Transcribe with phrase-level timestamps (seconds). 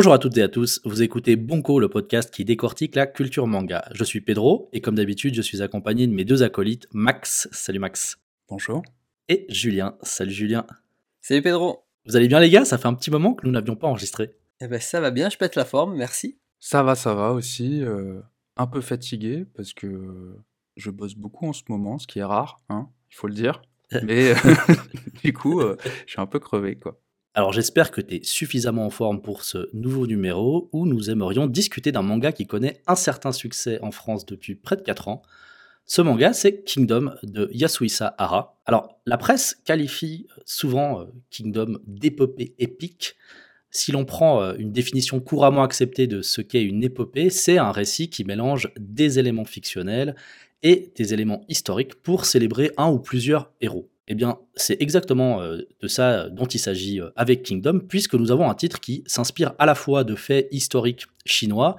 [0.00, 3.46] Bonjour à toutes et à tous, vous écoutez Bonko, le podcast qui décortique la culture
[3.46, 3.84] manga.
[3.92, 7.50] Je suis Pedro et comme d'habitude, je suis accompagné de mes deux acolytes, Max.
[7.52, 8.16] Salut Max.
[8.48, 8.82] Bonjour.
[9.28, 9.98] Et Julien.
[10.00, 10.66] Salut Julien.
[11.20, 11.84] Salut Pedro.
[12.06, 12.64] Vous allez bien les gars?
[12.64, 14.34] Ça fait un petit moment que nous n'avions pas enregistré.
[14.62, 16.38] Eh ben ça va bien, je pète la forme, merci.
[16.60, 17.82] Ça va, ça va aussi.
[17.82, 18.22] euh,
[18.56, 20.34] un peu fatigué parce que
[20.78, 23.60] je bosse beaucoup en ce moment, ce qui est rare, hein, il faut le dire.
[24.02, 24.54] Mais euh,
[25.22, 26.98] du coup, euh, je suis un peu crevé, quoi.
[27.32, 31.46] Alors j'espère que tu es suffisamment en forme pour ce nouveau numéro où nous aimerions
[31.46, 35.22] discuter d'un manga qui connaît un certain succès en France depuis près de 4 ans.
[35.86, 38.60] Ce manga, c'est Kingdom de Yasuhisa Hara.
[38.64, 43.16] Alors, la presse qualifie souvent euh, Kingdom d'épopée épique.
[43.70, 47.72] Si l'on prend euh, une définition couramment acceptée de ce qu'est une épopée, c'est un
[47.72, 50.14] récit qui mélange des éléments fictionnels
[50.62, 53.89] et des éléments historiques pour célébrer un ou plusieurs héros.
[54.08, 58.32] Eh bien, c'est exactement euh, de ça dont il s'agit euh, avec Kingdom, puisque nous
[58.32, 61.76] avons un titre qui s'inspire à la fois de faits historiques chinois,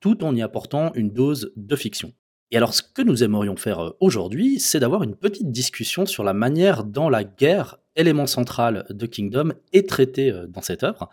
[0.00, 2.12] tout en y apportant une dose de fiction.
[2.52, 6.24] Et alors, ce que nous aimerions faire euh, aujourd'hui, c'est d'avoir une petite discussion sur
[6.24, 11.08] la manière dont la guerre, élément central de Kingdom, est traitée euh, dans cette œuvre.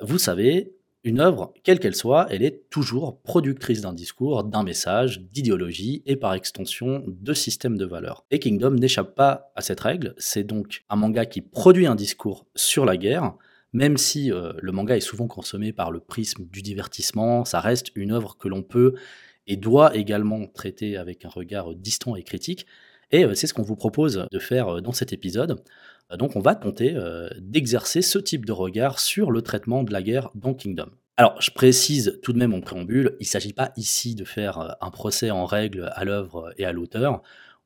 [0.00, 5.20] Vous savez, une œuvre, quelle qu'elle soit, elle est toujours productrice d'un discours, d'un message,
[5.32, 8.24] d'idéologie et par extension de système de valeurs.
[8.30, 12.46] Et Kingdom n'échappe pas à cette règle, c'est donc un manga qui produit un discours
[12.54, 13.34] sur la guerre,
[13.72, 17.90] même si euh, le manga est souvent consommé par le prisme du divertissement, ça reste
[17.94, 18.94] une œuvre que l'on peut
[19.46, 22.66] et doit également traiter avec un regard distant et critique.
[23.10, 25.62] Et euh, c'est ce qu'on vous propose de faire euh, dans cet épisode.
[26.12, 29.92] Euh, Donc on va tenter euh, d'exercer ce type de regard sur le traitement de
[29.92, 30.90] la guerre dans Kingdom.
[31.16, 34.58] Alors je précise tout de même en préambule, il ne s'agit pas ici de faire
[34.58, 37.22] euh, un procès en règle à l'œuvre et à l'auteur.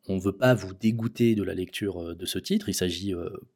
[0.09, 3.15] On ne veut pas vous dégoûter de la lecture de ce titre, il s'agit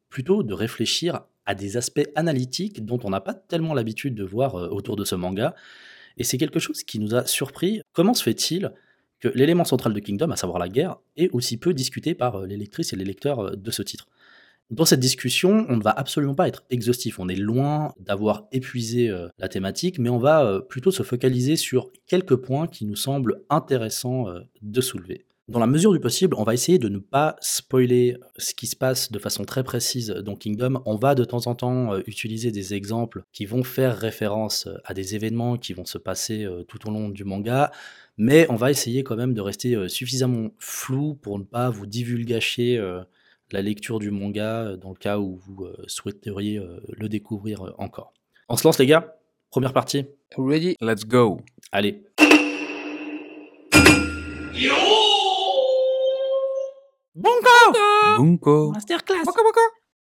[0.09, 4.55] plutôt de réfléchir à des aspects analytiques dont on n'a pas tellement l'habitude de voir
[4.55, 5.55] autour de ce manga.
[6.15, 7.81] Et c'est quelque chose qui nous a surpris.
[7.91, 8.71] Comment se fait-il
[9.19, 12.55] que l'élément central de Kingdom, à savoir la guerre, est aussi peu discuté par les
[12.55, 14.07] lectrices et les lecteurs de ce titre?
[14.69, 17.19] Dans cette discussion, on ne va absolument pas être exhaustif.
[17.19, 21.55] On est loin d'avoir épuisé euh, la thématique, mais on va euh, plutôt se focaliser
[21.55, 25.25] sur quelques points qui nous semblent intéressants euh, de soulever.
[25.47, 28.75] Dans la mesure du possible, on va essayer de ne pas spoiler ce qui se
[28.75, 30.81] passe de façon très précise dans Kingdom.
[30.85, 35.15] On va de temps en temps utiliser des exemples qui vont faire référence à des
[35.15, 37.71] événements qui vont se passer tout au long du manga,
[38.17, 42.77] mais on va essayer quand même de rester suffisamment flou pour ne pas vous divulgacher
[43.51, 47.65] la lecture du manga euh, dans le cas où vous euh, souhaiteriez euh, le découvrir
[47.65, 48.13] euh, encore.
[48.49, 49.15] On se lance les gars?
[49.49, 50.05] Première partie
[50.37, 50.75] Ready?
[50.81, 51.41] Let's go.
[51.71, 52.03] Allez.
[58.17, 58.71] Bunko.
[58.71, 59.23] Masterclass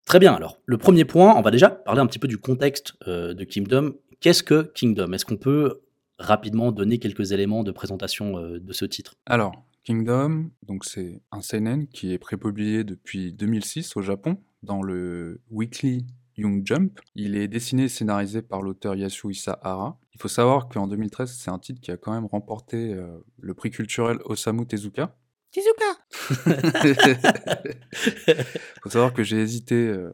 [0.06, 2.94] Très bien, alors, le premier point, on va déjà parler un petit peu du contexte
[3.06, 3.94] euh, de Kingdom.
[4.20, 5.12] Qu'est-ce que Kingdom?
[5.12, 5.82] Est-ce qu'on peut
[6.18, 9.16] rapidement donner quelques éléments de présentation euh, de ce titre?
[9.26, 9.52] Alors,
[9.88, 16.04] Kingdom, donc c'est un seinen qui est prépublié depuis 2006 au Japon dans le Weekly
[16.36, 17.00] Young Jump.
[17.14, 19.98] Il est dessiné et scénarisé par l'auteur Yasuhisa Hara.
[20.12, 23.54] Il faut savoir qu'en 2013, c'est un titre qui a quand même remporté euh, le
[23.54, 25.16] prix culturel Osamu Tezuka.
[25.52, 25.96] Tezuka
[28.82, 30.12] faut savoir que j'ai hésité euh,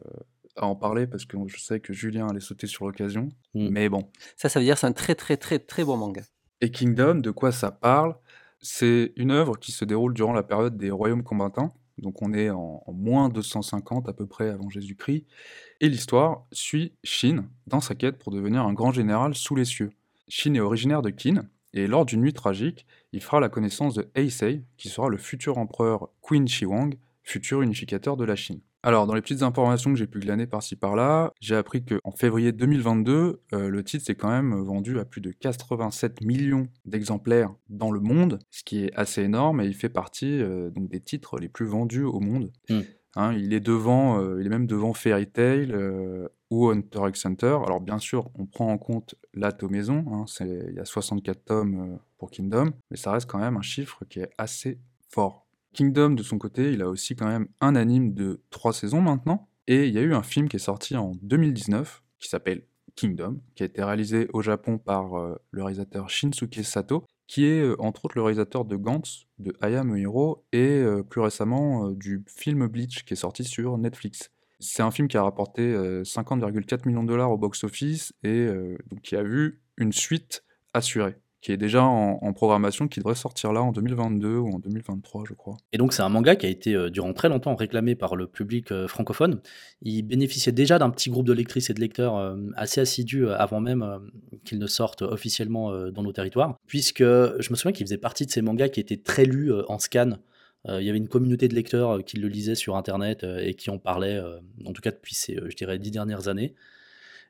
[0.55, 3.27] à en parler parce que je sais que Julien allait sauter sur l'occasion.
[3.53, 3.67] Mm.
[3.71, 4.09] Mais bon.
[4.37, 6.21] Ça, ça veut dire que c'est un très très très très bon manga.
[6.61, 8.15] Et Kingdom, de quoi ça parle?
[8.67, 11.75] C'est une œuvre qui se déroule durant la période des royaumes combattants.
[11.99, 15.23] Donc on est en, en moins 250 à peu près avant Jésus-Christ.
[15.81, 19.91] Et l'histoire suit Shin dans sa quête pour devenir un grand général sous les cieux.
[20.29, 24.09] Shin est originaire de Qin, et lors d'une nuit tragique, il fera la connaissance de
[24.15, 28.61] Heisei, qui sera le futur empereur Qin Shi Huang, futur unificateur de la Chine.
[28.85, 32.51] Alors, dans les petites informations que j'ai pu glaner par-ci par-là, j'ai appris qu'en février
[32.51, 37.91] 2022, euh, le titre s'est quand même vendu à plus de 87 millions d'exemplaires dans
[37.91, 41.39] le monde, ce qui est assez énorme et il fait partie euh, donc des titres
[41.39, 42.51] les plus vendus au monde.
[42.69, 42.81] Mm.
[43.15, 47.25] Hein, il est devant, euh, il est même devant Fairy Tail euh, ou Hunter x
[47.25, 47.57] Hunter.
[47.65, 51.93] Alors bien sûr, on prend en compte la tomaison, hein, il y a 64 tomes
[51.93, 54.79] euh, pour Kingdom, mais ça reste quand même un chiffre qui est assez
[55.09, 55.44] fort.
[55.75, 59.49] Kingdom, de son côté, il a aussi quand même un anime de 3 saisons maintenant,
[59.67, 62.63] et il y a eu un film qui est sorti en 2019, qui s'appelle
[62.95, 67.61] Kingdom, qui a été réalisé au Japon par euh, le réalisateur Shinsuke Sato, qui est
[67.61, 71.21] euh, entre autres le réalisateur de Gantz, de I Am a Hero, et euh, plus
[71.21, 74.31] récemment du film Bleach, qui est sorti sur Netflix.
[74.59, 78.47] C'est un film qui a rapporté euh, 50,4 millions de dollars au box-office, et
[79.03, 80.43] qui a vu une suite
[80.73, 85.25] assurée, qui est déjà en, programmation, qui devrait sortir là en 2022 ou en 2023,
[85.29, 85.57] je crois.
[85.73, 88.25] Et donc c'est un manga qui a été euh, durant très longtemps réclamé par le
[88.25, 89.41] public euh, francophone.
[89.83, 93.59] Il bénéficiait déjà d'un petit groupe de lectrices et de lecteurs euh, assez assidus avant
[93.61, 93.85] même
[94.43, 98.31] qu'il ne sorte officiellement dans nos territoires, puisque je me souviens qu'il faisait partie de
[98.31, 100.17] ces mangas qui étaient très lus en scan.
[100.67, 103.77] Il y avait une communauté de lecteurs qui le lisaient sur Internet et qui en
[103.77, 104.19] parlaient,
[104.65, 106.55] en tout cas depuis ces, je dirais, dix dernières années.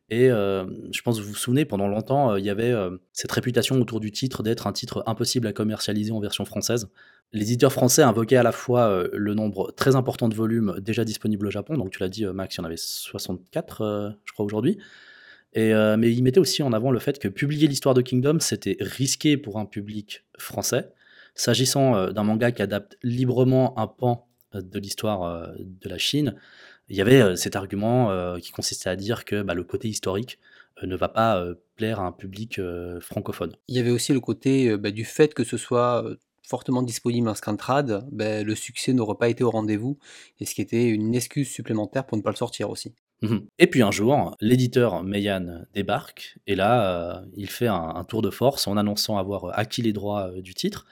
[0.09, 2.73] Et je pense que vous vous souvenez, pendant longtemps, il y avait
[3.11, 6.89] cette réputation autour du titre d'être un titre impossible à commercialiser en version française.
[7.33, 11.47] Les éditeurs français invoquaient à la fois le nombre très important de volumes déjà disponibles
[11.47, 14.77] au Japon, donc tu l'as dit Max, il y en avait 64 je crois aujourd'hui,
[15.55, 19.37] mais ils mettaient aussi en avant le fait que publier l'histoire de Kingdom, c'était risqué
[19.37, 20.91] pour un public français,
[21.33, 26.35] s'agissant d'un manga qui adapte librement un pan de l'histoire de la Chine,
[26.89, 30.39] il y avait cet argument qui consistait à dire que bah, le côté historique
[30.83, 31.43] ne va pas
[31.75, 32.59] plaire à un public
[33.01, 33.53] francophone.
[33.67, 36.03] Il y avait aussi le côté bah, du fait que ce soit
[36.47, 39.97] fortement disponible en Scantrad, bah, le succès n'aurait pas été au rendez-vous,
[40.39, 42.93] et ce qui était une excuse supplémentaire pour ne pas le sortir aussi.
[43.21, 48.29] Mmh et puis un jour, l'éditeur Meian débarque, et là, il fait un, tour de
[48.29, 50.85] force en annonçant avoir acquis les droits du titre.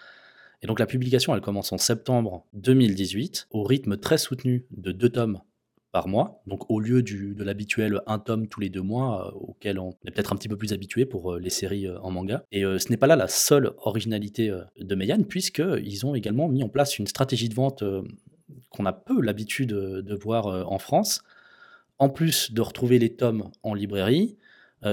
[0.61, 5.09] Et donc la publication, elle commence en septembre 2018, au rythme très soutenu de deux
[5.09, 5.41] tomes
[5.93, 9.37] par mois, donc au lieu du, de l'habituel un tome tous les deux mois, euh,
[9.37, 12.09] auquel on est peut-être un petit peu plus habitué pour euh, les séries euh, en
[12.09, 12.43] manga.
[12.51, 16.69] Et ce n'est pas là la seule originalité de Meian, puisqu'ils ont également mis en
[16.69, 17.83] place une stratégie de vente
[18.71, 21.21] qu'on a peu l'habitude de voir en France.
[21.99, 24.35] En plus de retrouver les tomes en librairie,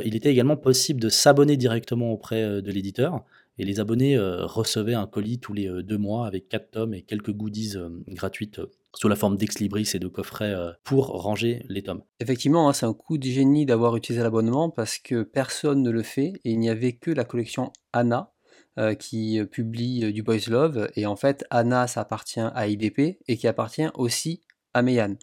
[0.04, 3.24] il était également possible de s'abonner directement auprès de l'éditeur.
[3.58, 7.32] Et les abonnés recevaient un colis tous les deux mois avec quatre tomes et quelques
[7.32, 7.76] goodies
[8.08, 8.60] gratuites
[8.94, 12.02] sous la forme d'ex-libris et de coffrets euh, pour ranger les tomes.
[12.18, 16.02] Effectivement, hein, c'est un coup de génie d'avoir utilisé l'abonnement parce que personne ne le
[16.02, 18.32] fait et il n'y avait que la collection Anna
[18.78, 23.18] euh, qui euh, publie du Boys Love et en fait Anna ça appartient à IDP
[23.26, 24.40] et qui appartient aussi
[24.74, 25.16] à Meian.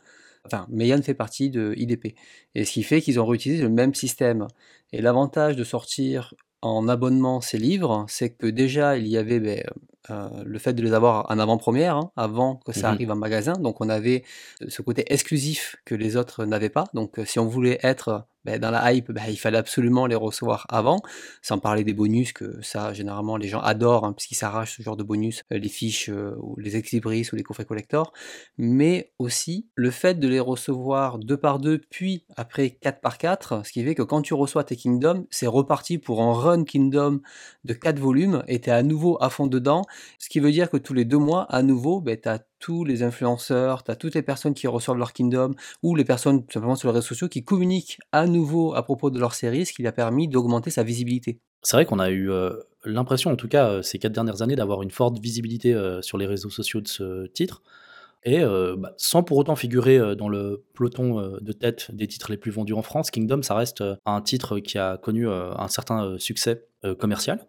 [0.46, 2.16] Enfin, Meian fait partie de IDP.
[2.56, 4.48] Et ce qui fait qu'ils ont réutilisé le même système.
[4.94, 9.64] Et l'avantage de sortir en abonnement ces livres, c'est que déjà il y avait ben,
[10.10, 13.16] euh, le fait de les avoir en avant-première, hein, avant que ça mmh arrive en
[13.16, 13.54] magasin.
[13.54, 14.24] Donc on avait
[14.68, 16.86] ce côté exclusif que les autres n'avaient pas.
[16.94, 20.16] Donc euh, si on voulait être ben, dans la hype, ben, il fallait absolument les
[20.16, 21.02] recevoir avant,
[21.42, 24.98] sans parler des bonus, que ça, généralement, les gens adorent, hein, puisqu'ils s'arrachent ce genre
[24.98, 28.14] de bonus, euh, les fiches, euh, ou les ex ou les coffrets collector,
[28.58, 33.66] mais aussi le fait de les recevoir deux par deux, puis après quatre par quatre,
[33.66, 37.22] ce qui fait que quand tu reçois tes Kingdom, c'est reparti pour un run Kingdom
[37.66, 39.84] de quatre volumes, et tu es à nouveau à fond dedans,
[40.20, 42.84] ce qui veut dire que tous les deux mois, à nouveau, ben, tu as tous
[42.84, 46.96] les influenceurs, toutes les personnes qui reçoivent leur Kingdom, ou les personnes simplement sur les
[46.96, 49.92] réseaux sociaux qui communiquent à nouveau à propos de leur série, ce qui lui a
[49.92, 51.40] permis d'augmenter sa visibilité.
[51.64, 52.52] C'est vrai qu'on a eu euh,
[52.86, 56.18] l'impression, en tout cas euh, ces quatre dernières années, d'avoir une forte visibilité euh, sur
[56.18, 57.62] les réseaux sociaux de ce titre,
[58.24, 58.44] et
[58.78, 62.74] bah, sans pour autant figurer dans le peloton de tête des titres les plus vendus
[62.74, 66.66] en France, Kingdom, ça reste un titre qui a connu un certain succès
[67.00, 67.46] commercial.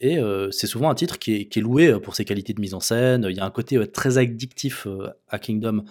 [0.00, 0.18] Et
[0.50, 3.26] c'est souvent un titre qui est, loué pour ses qualités de mise en scène.
[3.30, 4.86] Il y a un côté très addictif
[5.28, 5.84] à Kingdom.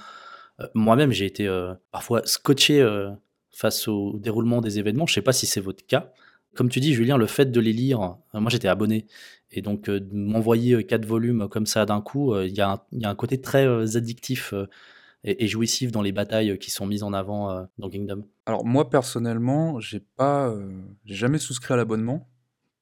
[0.74, 1.48] Moi-même, j'ai été
[1.92, 2.86] parfois scotché
[3.50, 5.06] face au déroulement des événements.
[5.06, 6.12] Je ne sais pas si c'est votre cas.
[6.56, 9.08] Comme tu dis, Julien, le fait de les lire, moi j'étais abonné,
[9.52, 13.42] et donc de m'envoyer quatre volumes comme ça d'un coup, il y, a un côté
[13.42, 14.54] très addictif
[15.24, 18.26] et, jouissif dans les batailles qui sont mises en avant dans Kingdom.
[18.46, 20.54] Alors moi personnellement, j'ai pas,
[21.06, 22.28] jamais souscrit à l'abonnement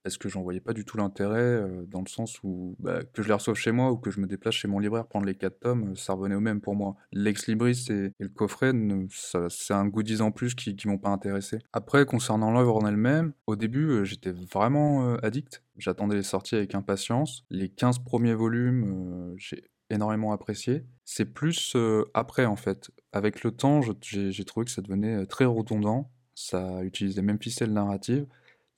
[0.03, 3.27] parce que j'en voyais pas du tout l'intérêt, dans le sens où, bah, que je
[3.27, 5.59] les reçoive chez moi ou que je me déplace chez mon libraire prendre les 4
[5.59, 6.95] tomes, ça revenait au même pour moi.
[7.11, 8.71] L'ex libris et le coffret
[9.09, 11.59] c'est un goodies en plus qui qui m'ont pas intéressé.
[11.73, 15.63] Après concernant l'œuvre en elle-même, au début, j'étais vraiment, addict.
[15.77, 17.43] J'attendais les sorties avec impatience.
[17.49, 20.85] Les 15 premiers volumes, j'ai énormément apprécié.
[21.05, 21.75] C'est plus,
[22.13, 22.91] après en fait.
[23.11, 26.11] Avec le temps, j'ai trouvé que ça devenait, très redondant.
[26.33, 28.25] Ça utilise les mêmes ficelles narratives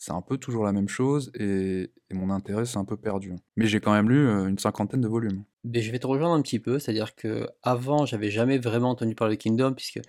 [0.03, 3.33] c'est un peu toujours la même chose et, mon intérêt s'est un peu perdu.
[3.55, 5.45] Mais j'ai quand même lu euh, une cinquantaine de volumes.
[5.63, 9.15] Mais je vais te rejoindre un petit peu, c'est-à-dire que avant j'avais jamais vraiment entendu
[9.15, 9.99] parler de Kingdom puisque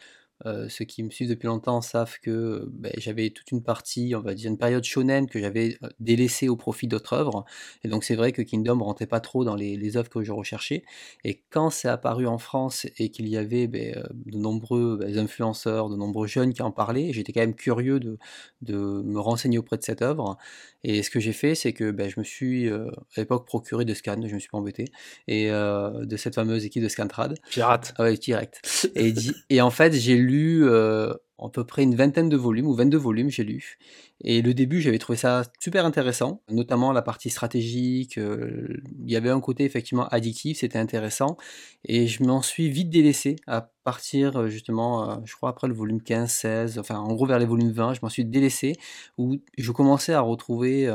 [0.47, 4.21] euh, ceux qui me suivent depuis longtemps savent que ben, j'avais toute une partie, on
[4.21, 7.45] va dire une période shonen que j'avais euh, délaissée au profit d'autres œuvres.
[7.85, 10.33] Et donc c'est vrai que Kingdom rentrait pas trop dans les, les œuvres que je
[10.33, 10.85] recherchais.
[11.25, 15.17] Et quand c'est apparu en France et qu'il y avait ben, euh, de nombreux ben,
[15.19, 18.19] influenceurs, de nombreux jeunes qui en parlaient, j'étais quand même curieux de,
[18.63, 20.37] de, me renseigner auprès de cette œuvre.
[20.83, 24.21] Et ce que j'ai fait, c'est que je me suis à l'époque procuré de scan,
[24.27, 24.87] je me suis pas embêté,
[25.29, 27.39] et de cette fameuse équipe de Scantrad.
[27.51, 27.95] Pirate.
[27.99, 28.61] Ouais, direct.
[28.95, 29.15] Et,
[29.49, 33.29] et en fait j'ai lu à peu près une vingtaine de volumes, ou 22 volumes,
[33.29, 33.77] j'ai lu.
[34.23, 38.17] Et le début, j'avais trouvé ça super intéressant, notamment la partie stratégique.
[38.17, 41.37] il y avait un côté effectivement addictif, c'était intéressant.
[41.85, 46.31] Et je m'en suis vite délaissé à partir justement, je crois après le volume 15,
[46.31, 48.75] 16, enfin en gros vers les volumes 20, je m'en suis délaissé,
[49.19, 50.89] où je commençais à retrouver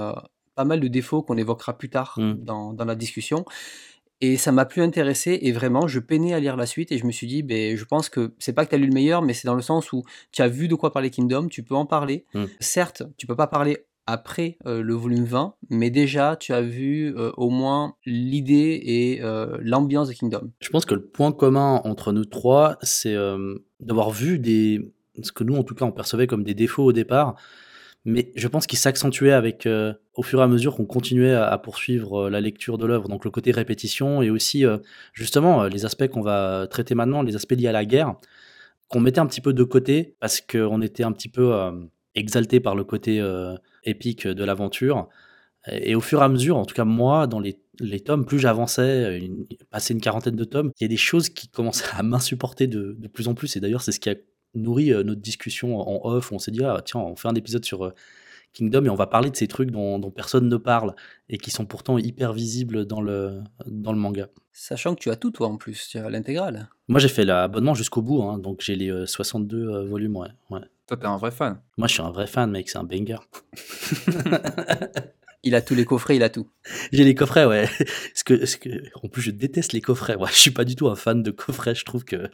[0.56, 2.34] pas mal de défauts qu'on évoquera plus tard mmh.
[2.34, 3.46] dans, dans la discussion.
[4.22, 7.06] Et ça m'a plus intéressé et vraiment, je peinais à lire la suite et je
[7.06, 9.22] me suis dit, ben, je pense que c'est pas que tu as lu le meilleur,
[9.22, 11.76] mais c'est dans le sens où tu as vu de quoi parler Kingdom, tu peux
[11.76, 12.26] en parler.
[12.34, 12.46] Mmh.
[12.60, 17.16] Certes, tu peux pas parler après euh, le volume 20, mais déjà tu as vu
[17.16, 20.50] euh, au moins l'idée et euh, l'ambiance de Kingdom.
[20.60, 23.16] Je pense que le point commun entre nous trois, c'est
[23.80, 26.94] d'avoir vu des ce que nous en tout cas on percevait comme des défauts au
[26.94, 27.36] départ,
[28.06, 31.58] mais je pense qu'il s'accentuait avec euh, au fur et à mesure qu'on continuait à,
[31.58, 34.78] poursuivre euh, la lecture de l'œuvre, donc le côté répétition et aussi euh,
[35.14, 38.16] justement les aspects qu'on va traiter maintenant, les aspects liés à la guerre,
[38.88, 41.54] qu'on mettait un petit peu de côté parce qu'on était un petit peu
[42.16, 43.24] exalté par le côté
[43.84, 45.10] épique de l'aventure.
[45.68, 47.60] Et au fur et à mesure, en tout cas moi, dans les,
[48.04, 49.22] tomes, plus j'avançais,
[49.70, 52.96] passé une quarantaine de tomes, il y a des choses qui commençaient à m'insupporter de,
[52.98, 53.56] de plus en plus.
[53.56, 54.16] Et d'ailleurs, c'est ce qui a
[54.56, 56.32] nourri euh, notre discussion en off.
[56.32, 57.94] On s'est dit, ah, tiens, on fait un épisode sur euh,
[58.54, 60.96] Kingdom et on va parler de ces trucs dont, personne ne parle
[61.30, 64.28] et qui sont pourtant hyper visibles dans le, dans le manga.
[64.52, 66.70] Sachant que tu as tout, toi, en plus, tu as l'intégrale.
[66.88, 70.30] Moi, j'ai fait l'abonnement jusqu'au bout, hein, donc j'ai les 62 euh, volumes, ouais.
[70.50, 70.62] ouais.
[70.88, 71.62] Toi, t'es un vrai fan.
[71.78, 73.20] Moi, je suis un vrai fan, mec, c'est un banger.
[75.44, 76.50] Il a tous les coffrets, il a tout.
[76.92, 77.70] J'ai les coffrets, ouais.
[78.26, 80.16] que, que, en plus, je déteste les coffrets.
[80.16, 81.76] Ouais, je suis pas du tout un fan de coffrets.
[81.76, 82.30] Je trouve que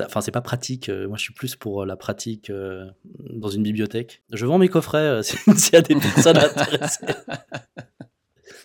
[0.00, 0.88] enfin c'est pas pratique.
[0.88, 4.22] Euh, moi je suis plus pour euh, la pratique euh, dans une bibliothèque.
[4.32, 7.06] Je vends mes coffrets s'il y a des personnes intéressées.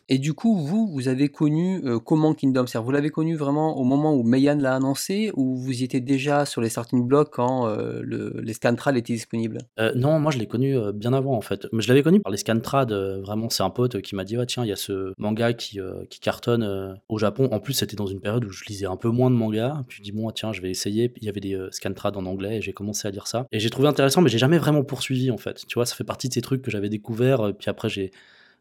[0.10, 3.78] Et du coup, vous, vous avez connu euh, comment Kingdom cest Vous l'avez connu vraiment
[3.78, 7.30] au moment où Meian l'a annoncé ou vous y étiez déjà sur les starting blocks
[7.32, 9.60] quand euh, le, les Scantrad étaient disponibles?
[9.80, 11.68] Euh, Non, moi je l'ai connu bien avant en fait.
[11.72, 14.70] Je l'avais connu par les Scantrad, vraiment c'est un pote qui m'a dit tiens, il
[14.70, 17.50] y a ce manga qui, qui cartonne au Japon.
[17.52, 19.84] En plus, c'était dans une période où je lisais un peu moins de mangas.
[19.88, 21.12] Puis je dis bon, tiens, je vais essayer.
[21.18, 23.48] Il y avait des Scantrad en anglais et j'ai commencé à lire ça.
[23.52, 25.66] Et j'ai trouvé intéressant, mais j'ai jamais vraiment poursuivi en fait.
[25.68, 27.52] Tu vois, ça fait partie de ces trucs que j'avais découvert.
[27.58, 28.12] Puis après, j'ai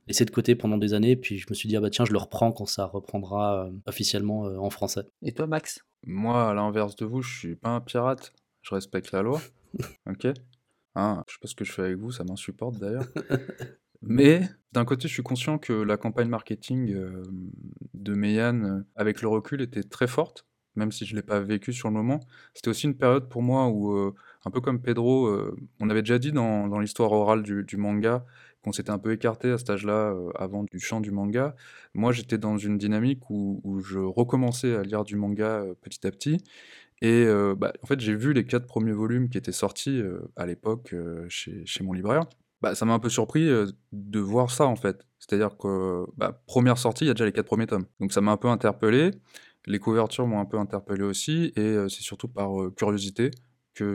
[0.08, 2.12] laissé de côté pendant des années, puis je me suis dit, ah bah tiens, je
[2.12, 5.02] le reprends quand ça reprendra euh, officiellement euh, en français.
[5.22, 5.84] Et toi, Max?
[6.06, 9.40] Moi, à l'inverse de vous, je suis pas un pirate, je respecte la loi.
[10.10, 10.28] ok
[10.94, 13.06] hein, Je sais pas ce que je fais avec vous, ça m'insupporte d'ailleurs.
[14.00, 17.22] Mais d'un côté, je suis conscient que la campagne marketing euh,
[17.94, 21.72] de Meian, avec le recul, était très forte, même si je ne l'ai pas vécu
[21.72, 22.20] sur le moment.
[22.54, 23.92] C'était aussi une période pour moi où,
[24.44, 25.28] un peu comme Pedro,
[25.80, 28.24] on avait déjà dit dans, dans l'histoire orale du, du, manga
[28.62, 31.54] qu'on s'était un peu écarté à cet âge-là, euh, avant du champ du manga.
[31.94, 36.10] Moi, j'étais dans une dynamique où, je recommençais à lire du manga euh, petit à
[36.10, 36.42] petit.
[37.00, 40.02] Et euh, bah, en fait, j'ai vu les quatre premiers volumes qui étaient sortis
[40.36, 40.94] à l'époque
[41.28, 42.24] chez, mon libraire.
[42.60, 43.48] Bah, ça m'a un peu surpris
[43.92, 45.06] de voir ça en fait.
[45.20, 47.86] C'est-à-dire que bah, première sortie, il y a déjà les quatre premiers tomes.
[48.00, 49.12] Donc ça m'a un peu interpellé.
[49.66, 53.30] Les couvertures m'ont un peu interpellé aussi, et c'est surtout par curiosité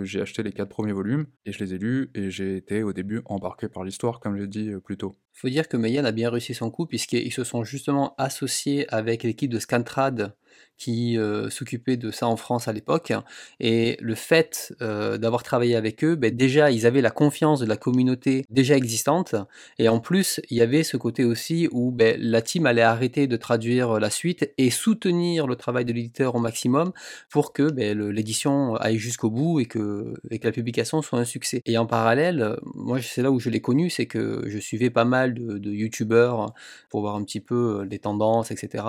[0.03, 2.93] j'ai acheté les quatre premiers volumes et je les ai lus et j'ai été au
[2.93, 5.15] début embarqué par l'histoire, comme j'ai dit euh, plus tôt.
[5.33, 9.23] Faut dire que Mayan a bien réussi son coup puisqu'ils se sont justement associés avec
[9.23, 10.33] l'équipe de Scantrad
[10.77, 13.13] qui euh, s'occupait de ça en France à l'époque.
[13.59, 17.65] Et le fait euh, d'avoir travaillé avec eux, ben, déjà, ils avaient la confiance de
[17.65, 19.35] la communauté déjà existante.
[19.79, 23.27] Et en plus, il y avait ce côté aussi où ben, la team allait arrêter
[23.27, 26.91] de traduire la suite et soutenir le travail de l'éditeur au maximum
[27.29, 31.61] pour que ben, l'édition aille jusqu'au bout et que la publication soit un succès.
[31.65, 35.05] Et en parallèle, moi, c'est là où je l'ai connu, c'est que je suivais pas
[35.05, 36.53] mal de, youtubeurs
[36.89, 38.85] pour voir un petit peu les tendances, etc.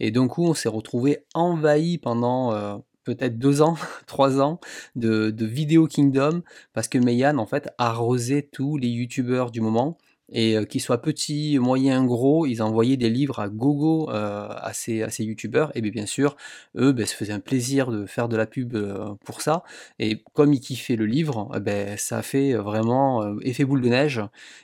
[0.00, 3.76] Et donc, où on s'est retrouvé envahi pendant peut-être deux ans,
[4.06, 4.60] trois ans
[4.96, 9.98] de, de Vidéo Kingdom parce que Meian en fait arrosait tous les youtubeurs du moment
[10.32, 14.72] et euh, qu'ils soient petits, moyens, gros, ils envoyaient des livres à gogo euh, à
[14.72, 16.36] ces, à ces youtubeurs, et bien, sûr,
[16.76, 19.62] eux, ben, se faisaient un plaisir de faire de la pub euh, pour ça,
[19.98, 23.88] et comme ils kiffaient le livre, eh ben, ça a fait vraiment effet boule de
[23.88, 24.22] neige,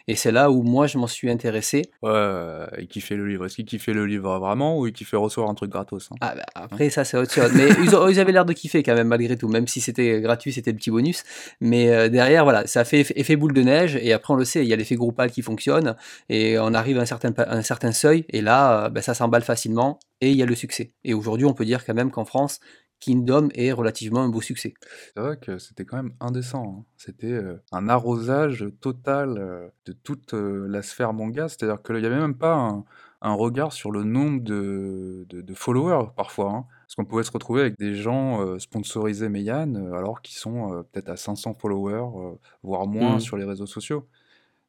[0.09, 1.83] et c'est là où moi je m'en suis intéressé.
[2.03, 5.51] Ouais, ils kiffaient le livre, est-ce qu'ils kiffaient le livre vraiment, ou ils kiffaient recevoir
[5.51, 6.17] un truc gratos hein?
[6.21, 9.09] Ah, ben, Après, ça c'est autre chose, mais ils, avaient l'air de kiffer quand même,
[9.09, 11.23] malgré tout, même si c'était gratuit, c'était le petit bonus,
[11.61, 14.63] mais derrière, voilà, ça a fait effet boule de neige, et après on le sait,
[14.63, 15.97] il y a l'effet groupal qui fonctionne
[16.29, 19.43] et on arrive à un certain, un certain seuil et là, euh, ben, ça s'emballe
[19.43, 20.93] facilement et il y a le succès.
[21.05, 22.61] Et aujourd'hui, on peut dire quand même qu'en France,
[23.01, 24.75] Kingdom est relativement un beau succès.
[25.15, 26.65] C'est vrai que c'était quand même indécent.
[26.81, 26.85] hein.
[26.97, 31.49] C'était euh, un arrosage total euh, de toute la sphère manga.
[31.49, 32.85] C'est-à-dire qu'il n'y avait même pas un,
[33.23, 36.51] un regard sur le nombre de, de- de followers parfois.
[36.53, 36.67] hein.
[36.87, 40.83] Parce qu'on pouvait se retrouver avec des gens euh, sponsorisés Meian alors qu'ils sont euh,
[40.83, 43.21] peut-être à 500 followers, euh, voire moins Mhm.
[43.21, 44.09] sur les réseaux sociaux.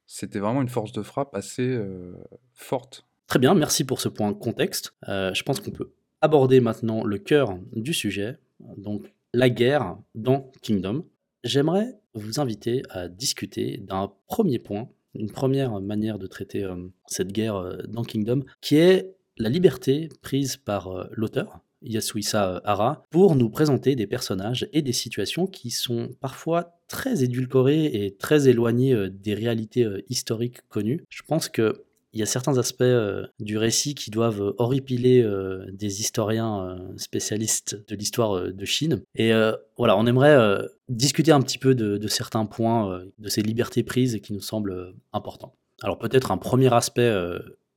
[0.08, 2.14] C'était vraiment une force de frappe assez euh,
[2.54, 3.06] forte.
[3.28, 4.94] Très bien, merci pour ce point contexte.
[5.08, 8.38] Euh, je pense qu'on peut aborder maintenant le cœur du sujet,
[8.78, 11.06] donc la guerre dans Kingdom.
[11.44, 16.76] J'aimerais vous inviter à discuter d'un premier point, une première manière de traiter euh,
[17.08, 23.50] cette guerre dans Kingdom, qui est la liberté prise par l'auteur, Yasuhisa Hara, pour nous
[23.50, 29.10] présenter des personnages et des situations qui sont parfois très édulcorées et très éloignées euh,
[29.10, 31.04] des réalités euh, historiques connues.
[31.10, 31.84] Je pense que
[32.14, 35.26] il y a certains aspects euh, du récit qui doivent horripiler
[35.72, 39.02] des historiens spécialistes de l'histoire de Chine.
[39.16, 39.32] Et
[39.78, 40.60] voilà, on aimerait
[40.90, 45.56] discuter un petit peu de, certains points, de ces libertés prises qui nous semblent importants.
[45.84, 47.10] Alors peut-être un premier aspect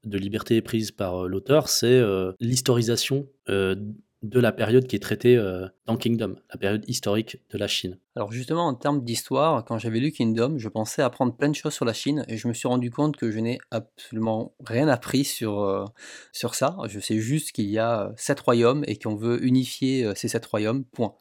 [0.04, 3.74] de liberté prise par euh, l'auteur, c'est euh, l'historisation euh,
[4.22, 5.38] de la période qui est traitée
[5.86, 7.98] dans Kingdom, la période historique de la Chine.
[8.16, 11.74] Alors justement, en termes d'histoire, quand j'avais lu Kingdom, je pensais apprendre plein de choses
[11.74, 15.24] sur la Chine et je me suis rendu compte que je n'ai absolument rien appris
[15.24, 15.84] sur, euh,
[16.32, 16.76] sur ça.
[16.86, 20.28] Je sais juste qu'il y a euh, sept royaumes et qu'on veut unifier euh, ces
[20.28, 21.14] sept royaumes, point.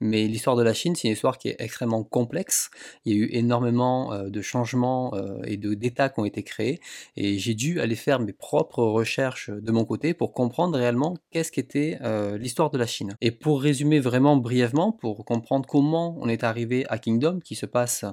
[0.00, 2.70] Mais l'histoire de la Chine, c'est une histoire qui est extrêmement complexe.
[3.04, 6.78] Il y a eu énormément de changements euh, et d'États qui ont été créés
[7.16, 11.50] et j'ai dû aller faire mes propres recherches de mon côté pour comprendre réellement qu'est-ce
[11.50, 11.98] qu'était
[12.38, 13.16] l'histoire de la Chine.
[13.20, 17.66] Et pour résumer vraiment brièvement, pour comprendre comment on est arrivé à Kingdom, qui se
[17.66, 18.04] passe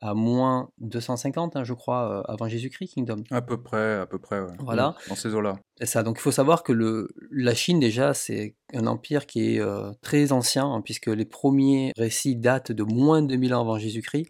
[0.00, 3.24] à moins 250, hein, je crois, euh, avant Jésus-Christ, Kingdom.
[3.30, 4.52] À peu près, à peu près, ouais.
[4.60, 4.94] Voilà.
[5.08, 5.56] Dans ces eaux-là.
[6.04, 9.92] Donc il faut savoir que le, la Chine déjà c'est un empire qui est euh,
[10.02, 14.26] très ancien hein, puisque les premiers récits datent de moins de 2000 ans avant Jésus-Christ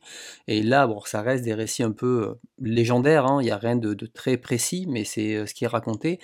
[0.47, 3.27] et là ça reste des récits un peu euh, légendaires.
[3.27, 3.41] hein.
[3.43, 6.21] Il n'y a rien de, de très précis mais c'est euh, ce qui est raconté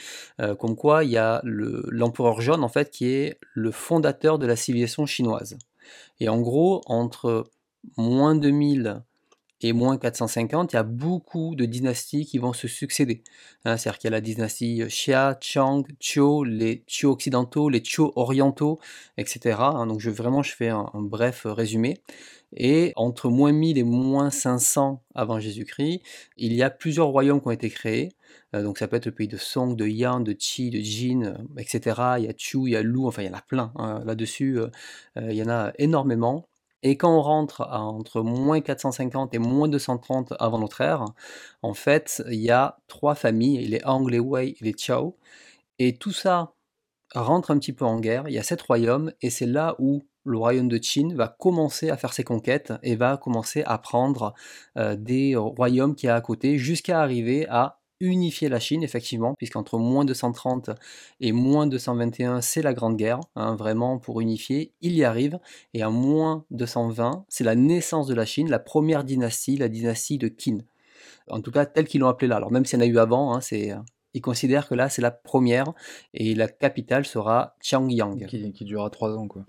[0.61, 4.47] comme quoi il y a le- l'empereur jaune en fait qui est le fondateur de
[4.47, 5.59] la civilisation chinoise.
[6.21, 7.45] Et en gros entre
[7.97, 9.03] moins 2000
[9.63, 13.23] et moins 450, il y a beaucoup de dynasties qui vont se succéder.
[13.65, 18.13] Hein, C'est-à-dire qu'il y a la dynastie Xia, Chang, Zhou, les Zhou occidentaux, les Zhou
[18.17, 18.79] orientaux,
[19.17, 19.59] etc.
[19.61, 19.87] hein.
[19.87, 22.01] donc je, vraiment, je fais un, bref résumé.
[22.57, 26.01] Et entre moins 1000 et moins 500 avant Jésus-Christ,
[26.37, 28.11] il y a plusieurs royaumes qui ont été créés.
[28.55, 31.23] Euh, donc ça peut être le pays de Song, de Yan, de Qi, de Jin,
[31.25, 32.17] euh, etc.
[32.19, 33.73] Il y a Chu, il y a Lu, enfin il y en a plein.
[33.77, 34.01] hein.
[34.07, 34.69] Là-dessus, euh,
[35.19, 36.49] euh, il y en a énormément.
[36.89, 41.05] Et quand on rentre entre moins 450 et moins 230 avant notre ère,
[41.63, 45.17] en fait, il y a trois familles, les Hang, les Wei et les Chao.
[45.81, 46.53] Et tout ça
[47.13, 48.29] rentre un petit peu en guerre.
[48.29, 51.91] Il y a sept royaumes, et c'est là où le royaume de Qin va commencer
[51.91, 54.33] à faire ses conquêtes et va commencer à prendre
[54.79, 59.79] euh, des royaumes qui a à côté jusqu'à arriver à unifier la Chine, effectivement, puisqu'entre
[59.79, 60.71] moins 230
[61.21, 65.39] et moins 221, c'est la Grande Guerre, hein, vraiment pour unifier, il y arrive,
[65.75, 70.19] et en moins 220, c'est la naissance de la Chine, la première dynastie, la dynastie
[70.19, 70.59] de Qin.
[71.31, 72.37] En tout cas, telle qu'ils l'ont appelée là.
[72.37, 73.73] Alors même s'il y en a eu avant, hein, c'est,
[74.15, 75.73] ils considèrent que là, c'est la première,
[76.15, 79.45] et la capitale sera Qiangyang Qui, qui durera trois ans, quoi.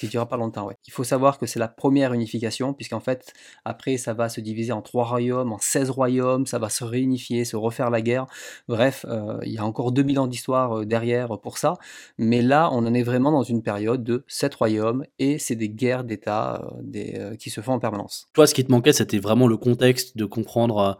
[0.00, 0.66] Qui durera pas longtemps.
[0.66, 0.76] Ouais.
[0.86, 3.32] Il faut savoir que c'est la première unification, puisqu'en fait,
[3.64, 7.44] après, ça va se diviser en trois royaumes, en 16 royaumes, ça va se réunifier,
[7.44, 8.26] se refaire la guerre.
[8.68, 11.74] Bref, euh, il y a encore 2000 ans d'histoire euh, derrière pour ça,
[12.18, 15.68] mais là, on en est vraiment dans une période de sept royaumes, et c'est des
[15.68, 18.28] guerres d'État euh, qui se font en permanence.
[18.32, 20.98] Toi, ce qui te manquait, c'était vraiment le contexte de comprendre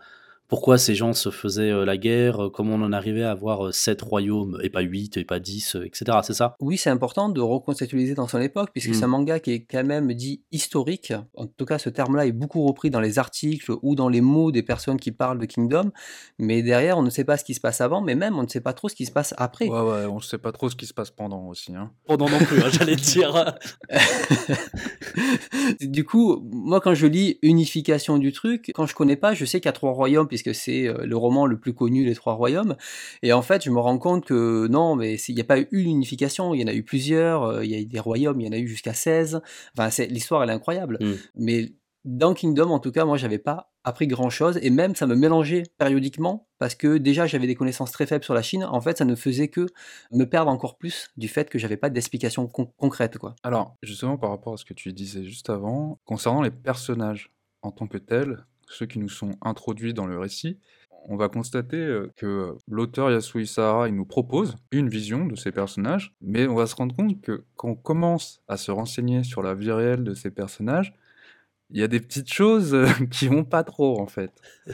[0.51, 3.67] pourquoi ces gens se faisaient euh, la guerre, euh, comment on en arrivait à avoir
[3.67, 6.19] euh, sept royaumes et pas huit et pas dix, etc.
[6.25, 6.57] C'est ça?
[6.59, 9.85] Oui, c'est important de reconceptualiser dans son époque, puisque c'est un manga qui est quand
[9.85, 11.13] même dit historique.
[11.37, 14.51] En tout cas, ce terme-là est beaucoup repris dans les articles ou dans les mots
[14.51, 15.93] des personnes qui parlent de Kingdom.
[16.41, 18.49] Mais derrière, on ne sait pas ce qui se passe avant, mais même on ne
[18.49, 19.69] sait pas trop ce qui se passe après.
[19.69, 21.77] Ouais, ouais, on ne sait pas trop ce qui se passe pendant aussi.
[21.77, 21.93] Hein.
[22.09, 23.55] Pendant non plus, hein, j'allais dire.
[25.81, 29.61] du coup, moi, quand je lis unification du truc, quand je connais pas, je sais
[29.61, 32.35] qu'il y a trois royaumes, puisque c'est euh, le roman le plus connu, les trois
[32.35, 32.77] royaumes.
[33.23, 35.69] Et en fait, je me rends compte que non, mais il n'y a pas eu
[35.71, 38.41] une unification, il y en a eu plusieurs, euh, il y a eu des royaumes,
[38.41, 39.41] il y en a eu jusqu'à 16.
[39.77, 40.99] Enfin, l'histoire, elle est incroyable.
[41.01, 41.13] Mm.
[41.37, 41.73] Mais
[42.05, 45.15] dans Kingdom, en tout cas, moi, j'avais pas appris grand chose, et même ça me
[45.15, 48.65] mélangeait périodiquement, parce que déjà, j'avais des connaissances très faibles sur la Chine.
[48.65, 49.67] En fait, ça ne faisait que
[50.13, 53.37] me perdre encore plus du fait que j'avais pas d'explication con- concrète, quoi.
[53.43, 57.73] Alors, justement, par rapport à ce que tu disais juste avant, concernant les personnages en
[57.73, 60.59] tant que tels, ceux qui nous sont introduits dans le récit,
[61.07, 65.51] on va constater euh, que l'auteur Yasui Sahara il nous propose une vision de ces
[65.53, 69.43] personnages, mais on va se rendre compte que quand on commence à se renseigner sur
[69.43, 70.95] la vie réelle de ces personnages,
[71.73, 74.33] il y a des petites choses euh, qui vont pas trop en fait.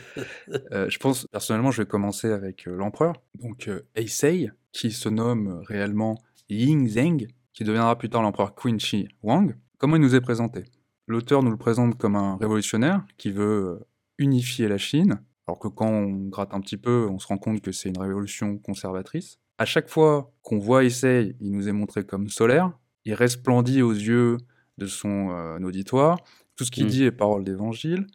[0.72, 5.08] Euh, je pense personnellement, je vais commencer avec euh, l'empereur, donc euh, Eisei, qui se
[5.08, 6.16] nomme réellement
[6.48, 9.54] Ying Zheng, qui deviendra plus tard l'empereur Qin Shi Huang.
[9.78, 10.64] Comment il nous est présenté?
[11.06, 13.86] L'auteur nous le présente comme un révolutionnaire qui veut euh,
[14.18, 17.60] unifier la Chine, alors que quand on gratte un petit peu, on se rend compte
[17.60, 19.38] que c'est une révolution conservatrice.
[19.58, 22.72] À chaque fois qu'on voit Eisei, il nous est montré comme solaire,
[23.04, 24.36] il resplendit aux yeux
[24.78, 26.18] de son euh, auditoire,
[26.56, 26.88] tout ce qu'il Mm.
[26.88, 28.06] dit est parole d'évangile,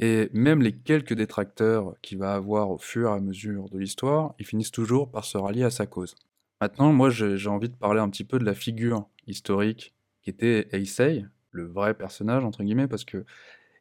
[0.00, 4.34] et même les quelques détracteurs qu'il va avoir au fur et à mesure de l'histoire,
[4.38, 6.14] ils finissent toujours par se rallier à sa cause.
[6.60, 10.68] Maintenant, moi, j'ai envie de parler un petit peu de la figure historique qui était
[11.50, 13.24] le vrai personnage, entre guillemets, parce que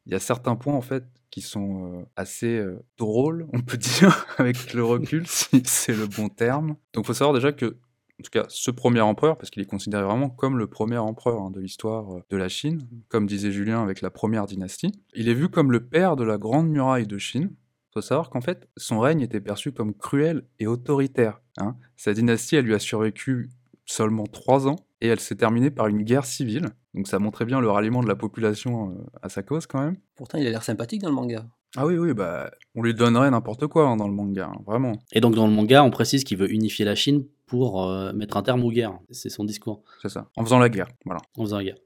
[0.05, 3.77] il y a certains points, en fait, qui sont euh, assez euh, drôles, on peut
[3.99, 6.75] dire, avec le recul, si c'est le bon terme.
[6.93, 9.67] Donc, il faut savoir déjà que, en tout cas, ce premier empereur, parce qu'il est
[9.67, 13.51] considéré vraiment comme le premier empereur hein, de l'histoire euh, de la Chine, comme disait
[13.51, 17.07] Julien avec la première dynastie, il est vu comme le père de la grande muraille
[17.07, 17.49] de Chine.
[17.51, 21.41] Il faut savoir qu'en fait, son règne était perçu comme cruel et autoritaire.
[21.57, 21.75] hein.
[21.97, 23.49] Sa dynastie, elle lui a survécu
[23.85, 26.67] seulement trois ans, et elle s'est terminée par une guerre civile.
[26.93, 29.97] Donc ça montrait bien le ralliement de la population euh, à sa cause quand même.
[30.15, 31.45] Pourtant, il a l'air sympathique dans le manga.
[31.77, 34.93] Ah oui, oui, bah on lui donnerait n'importe quoi hein, dans le manga, hein, vraiment.
[35.11, 38.37] Et donc dans le manga, on précise qu'il veut unifier la Chine pour euh, mettre
[38.37, 38.97] un terme aux guerres.
[39.11, 40.29] C'est son discours C'est ça.
[40.35, 41.77] En faisant la guerre, voilà, en faisant la guerre.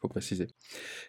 [0.00, 0.46] faut préciser.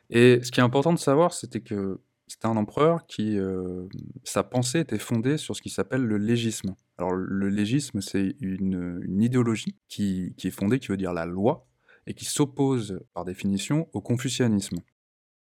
[0.09, 3.87] Et ce qui est important de savoir, c'était que c'était un empereur qui, euh,
[4.23, 6.75] sa pensée était fondée sur ce qui s'appelle le légisme.
[6.97, 11.25] Alors le légisme, c'est une, une idéologie qui, qui est fondée, qui veut dire la
[11.25, 11.67] loi,
[12.05, 14.77] et qui s'oppose par définition au confucianisme.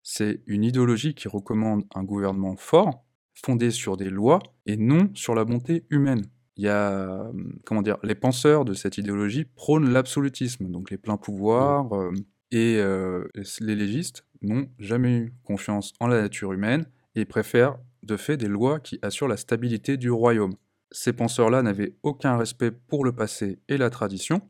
[0.03, 5.35] C'est une idéologie qui recommande un gouvernement fort, fondé sur des lois, et non sur
[5.35, 6.25] la bonté humaine.
[6.55, 7.33] Il y a, euh,
[7.65, 12.11] comment dire, les penseurs de cette idéologie prônent l'absolutisme, donc les pleins pouvoirs, euh,
[12.51, 13.27] et euh,
[13.59, 18.47] les légistes n'ont jamais eu confiance en la nature humaine et préfèrent de fait des
[18.47, 20.55] lois qui assurent la stabilité du royaume.
[20.91, 24.41] Ces penseurs-là n'avaient aucun respect pour le passé et la tradition,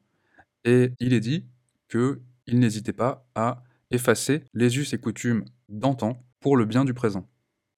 [0.63, 1.45] et il est dit
[1.89, 2.19] qu'ils
[2.59, 7.27] n'hésitaient pas à effacer les us et coutumes d'antan pour le bien du présent.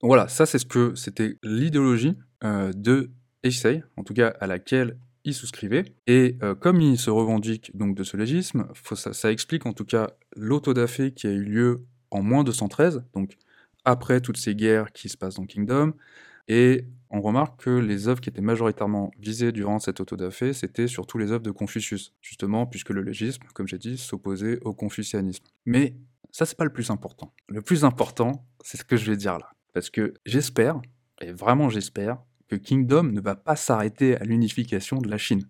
[0.01, 3.11] Voilà, ça c'est ce que c'était l'idéologie euh, de
[3.43, 5.85] Eisei, en tout cas à laquelle il souscrivait.
[6.07, 9.85] Et euh, comme il se revendique donc de ce légisme, ça, ça explique en tout
[9.85, 13.37] cas l'autodafé qui a eu lieu en moins 213, donc
[13.85, 15.93] après toutes ces guerres qui se passent dans Kingdom.
[16.47, 21.17] Et on remarque que les œuvres qui étaient majoritairement visées durant cette autodafé, c'était surtout
[21.17, 25.43] les œuvres de Confucius, justement, puisque le légisme, comme j'ai dit, s'opposait au confucianisme.
[25.65, 25.95] Mais
[26.31, 27.33] ça, c'est pas le plus important.
[27.47, 29.51] Le plus important, c'est ce que je vais dire là.
[29.73, 30.81] Parce que j'espère,
[31.21, 32.17] et vraiment j'espère,
[32.47, 35.47] que Kingdom ne va pas s'arrêter à l'unification de la Chine.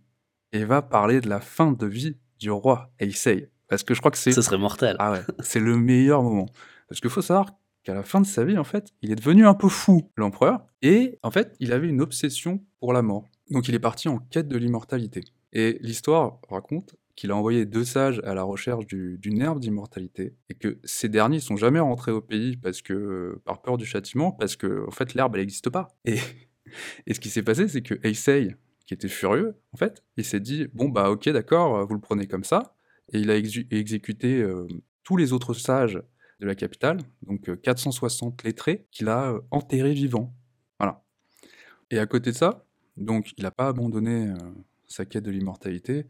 [0.51, 3.49] Et va parler de la fin de vie du roi Heisei.
[3.69, 4.95] Parce que je crois que c'est Ce serait mortel.
[4.99, 6.47] ah ouais, c'est le meilleur moment.
[6.87, 7.51] Parce qu'il faut savoir
[7.83, 10.65] qu'à la fin de sa vie, en fait, il est devenu un peu fou, l'empereur,
[10.81, 13.25] et en fait, il avait une obsession pour la mort.
[13.51, 15.23] Donc il est parti en quête de l'immortalité.
[15.53, 20.35] Et l'histoire raconte qu'il a envoyé deux sages à la recherche du- d'une herbe d'immortalité,
[20.49, 23.85] et que ces derniers sont jamais rentrés au pays parce que, euh, par peur du
[23.85, 25.89] châtiment, parce que, en fait, l'herbe, elle n'existe pas.
[26.05, 26.15] Et,
[27.07, 28.55] et ce qui s'est passé, c'est que Heisei,
[28.85, 32.25] qui était furieux, en fait, il s'est dit, bon, bah ok, d'accord, vous le prenez
[32.27, 32.75] comme ça,
[33.11, 34.67] et il a exécuté euh,
[35.03, 36.01] tous les autres sages
[36.39, 40.33] de la capitale, donc euh, 460 lettrés, qu'il a euh, enterrés vivants.
[40.79, 41.03] Voilà.
[41.91, 42.65] Et à côté de ça,
[42.97, 44.35] donc il n'a pas abandonné euh,
[44.87, 46.05] sa quête de l'immortalité.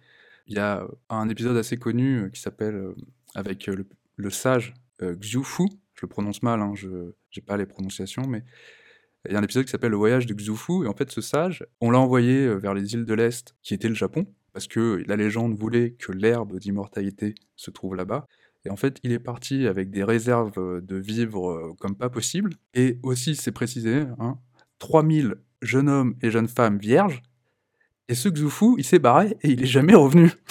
[0.48, 2.96] Il y a euh, un épisode assez connu euh, qui s'appelle, euh,
[3.36, 5.40] avec euh, le, le sage euh, Xu
[6.00, 8.46] je le prononce mal, hein, je n'ai pas les prononciations, mais
[9.26, 11.20] il y a un épisode qui s'appelle Le voyage de Xufu, et en fait ce
[11.20, 14.26] sage, on l'a envoyé euh, vers les îles de l'Est, qui étaient le Japon,
[14.60, 18.28] parce que la légende voulait que l'herbe d'immortalité se trouve là-bas.
[18.66, 22.56] Et en fait, il est parti avec des réserves de vivres euh, comme pas possible.
[22.74, 24.38] Et aussi, c'est précisé, hein,
[24.80, 27.22] 3000 jeunes hommes et jeunes femmes vierges.
[28.10, 30.30] Et ce Xufu, il s'est barré et il est jamais revenu.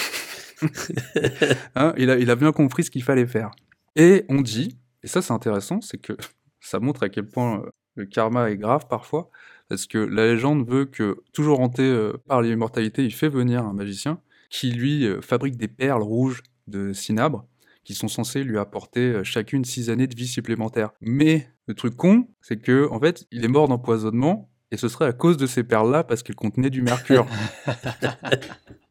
[1.77, 3.53] Hein, il, a, il a bien compris ce qu'il fallait faire.
[3.95, 6.15] Et on dit, et ça c'est intéressant, c'est que
[6.61, 9.31] ça montre à quel point euh, le karma est grave parfois,
[9.69, 13.73] parce que la légende veut que, toujours hanté euh, par l'immortalité, il fait venir un
[13.73, 17.47] magicien qui lui euh, fabrique des perles rouges de cinabre
[17.85, 20.91] qui sont censées lui apporter euh, chacune six années de vie supplémentaires.
[21.01, 25.07] Mais le truc con, c'est que en fait, il est mort d'empoisonnement et ce serait
[25.07, 27.27] à cause de ces perles-là parce qu'elles contenaient du mercure.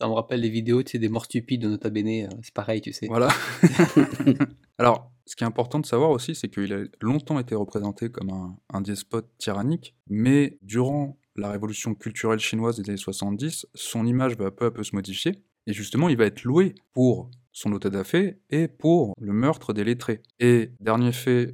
[0.00, 2.80] Ça me rappelle les vidéos, tu sais, des morts stupides de Nota Bene, c'est pareil,
[2.80, 3.06] tu sais.
[3.06, 3.28] Voilà.
[4.78, 8.58] Alors, ce qui est important de savoir aussi, c'est qu'il a longtemps été représenté comme
[8.68, 14.50] un, despote tyrannique, mais durant la révolution culturelle chinoise des années 70, son image va
[14.50, 18.02] peu à peu se modifier, et justement, il va être loué pour son auto da
[18.50, 20.20] et pour le meurtre des lettrés.
[20.40, 21.52] Et dernier fait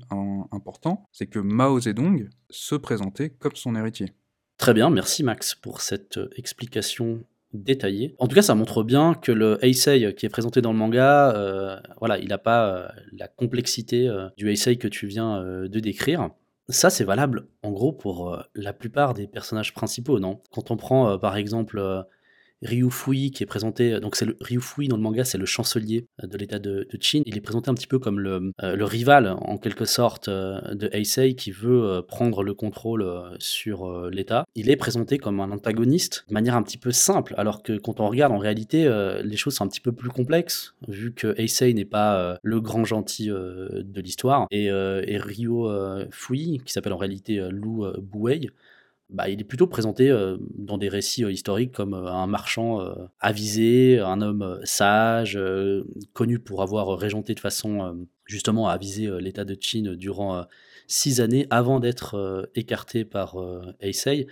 [0.52, 4.14] important, c'est que Mao Zedong se présentait comme son héritier.
[4.56, 8.14] Très bien, merci Max pour cette euh, explication détaillée.
[8.18, 11.34] En tout cas, ça montre bien que le Heisei qui est présenté dans le manga,
[11.34, 16.30] euh, voilà, il n'a pas euh, la complexité du Heisei que tu viens de décrire.
[16.68, 20.40] Ça, c'est valable en gros pour la plupart des personnages principaux, non?
[20.50, 22.04] Quand on prend par exemple
[22.62, 24.36] Ryu Fui qui est présenté, euh, donc c'est le
[24.88, 27.22] dans le manga, c'est le chancelier euh, de l'état de, Qin.
[27.26, 31.34] Il est présenté un petit peu comme le, euh, rival en quelque sorte de Heisei
[31.34, 33.04] qui veut prendre le contrôle
[33.38, 34.44] sur l'état.
[34.54, 38.00] Il est présenté comme un antagoniste de manière un petit peu simple, alors que quand
[38.00, 38.88] on regarde en réalité,
[39.24, 42.84] les choses sont un petit peu plus complexes vu que Heisei n'est pas le grand
[42.84, 48.50] gentil de l'histoire et, et Ryu qui s'appelle en réalité Lu Buwei
[49.08, 52.80] bah, il est plutôt présenté euh, dans des récits euh, historiques comme euh, un marchand
[53.20, 55.38] avisé, un homme sage,
[56.12, 60.44] connu pour avoir régenté de façon justement à aviser l'état de Qin durant
[60.86, 63.36] six années avant d'être écarté par
[63.80, 64.26] Heisei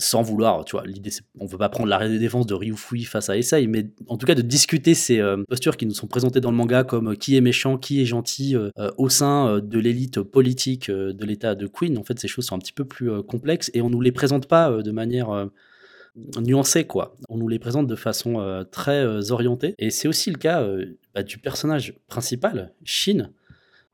[0.00, 3.36] sans vouloir, tu vois, l'idée, on veut pas prendre la défense de Ryufui face à
[3.36, 6.50] Essay, mais en tout cas de discuter ces euh, postures qui nous sont présentées dans
[6.50, 10.22] le manga comme euh, qui est méchant, qui est gentil euh, au sein de l'élite
[10.22, 11.98] politique de l'état de Queen.
[11.98, 14.46] En fait, ces choses sont un petit peu plus complexes et on nous les présente
[14.46, 15.48] pas de manière
[16.40, 17.16] nuancée, quoi.
[17.28, 19.74] On nous les présente de façon très orientée.
[19.78, 20.66] Et c'est aussi le cas
[21.14, 23.30] bah, du personnage principal, Shin.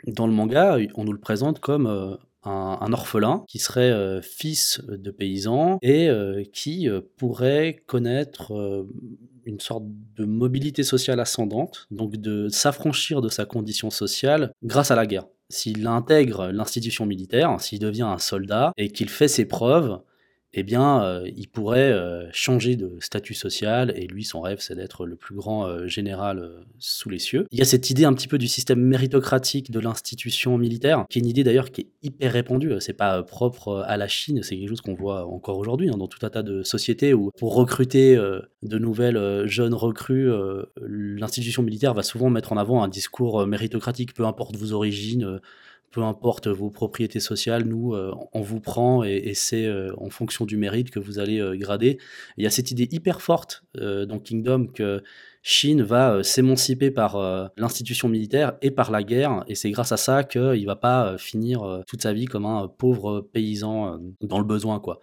[0.07, 5.11] Dans le manga, on nous le présente comme un, orphelin qui serait euh, fils de
[5.11, 8.87] paysan et euh, qui euh, pourrait connaître
[9.45, 9.85] une sorte
[10.17, 15.27] de mobilité sociale ascendante, donc de s'affranchir de sa condition sociale grâce à la guerre.
[15.49, 20.01] S'il intègre l'institution militaire, s'il devient un soldat et qu'il fait ses preuves,
[20.59, 24.75] eh bien, euh, il pourrait euh, changer de statut social, et lui, son rêve, c'est
[24.75, 27.47] d'être le plus grand euh, général sous les cieux.
[27.51, 31.19] Il y a cette idée un petit peu du système méritocratique de l'institution militaire, qui
[31.19, 32.73] est une idée d'ailleurs qui est hyper répandue.
[32.81, 36.09] C'est pas propre à la Chine, c'est quelque chose qu'on voit encore aujourd'hui hein, dans
[36.09, 40.31] tout un tas de sociétés où, pour recruter de nouvelles jeunes recrues,
[40.81, 45.41] l'institution militaire va souvent mettre en avant un discours méritocratique, peu importe vos origines
[45.91, 50.45] peu importe vos propriétés sociales, nous, euh, on vous prend et, c'est euh, en fonction
[50.45, 51.99] du mérite que vous allez euh, grader.
[52.37, 55.03] Il y a cette idée hyper forte dans Kingdom que
[55.43, 60.25] Chine va s'émanciper par l'institution militaire et par la guerre, et c'est grâce à ça
[60.25, 65.01] qu'il va pas finir toute sa vie comme un pauvre paysan dans le besoin, quoi.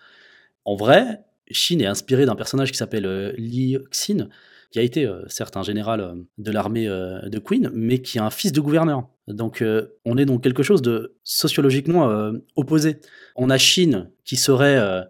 [0.66, 1.20] En vrai,
[1.52, 4.28] Chine est inspiré d'un personnage qui s'appelle Li Xin,
[4.74, 8.52] qui a été certes un général de l'armée de Queen, mais qui est un fils
[8.52, 9.08] de gouverneur.
[9.28, 13.00] Donc euh, on est dans quelque chose de sociologiquement euh, opposé.
[13.36, 15.02] On a Chine qui serait euh,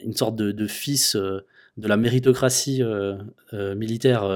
[0.00, 2.82] une sorte de, fils de la méritocratie
[3.52, 4.28] militaire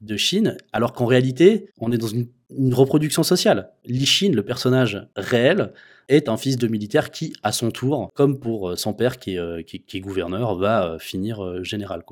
[0.00, 2.28] de Chine, alors qu'en réalité on est dans une,
[2.72, 3.72] reproduction sociale.
[3.84, 5.72] Li Chine, le personnage réel,
[6.08, 9.64] est un fils de militaire qui, à son tour, comme pour son père qui est,
[9.64, 12.02] qui, gouverneur, va finir général.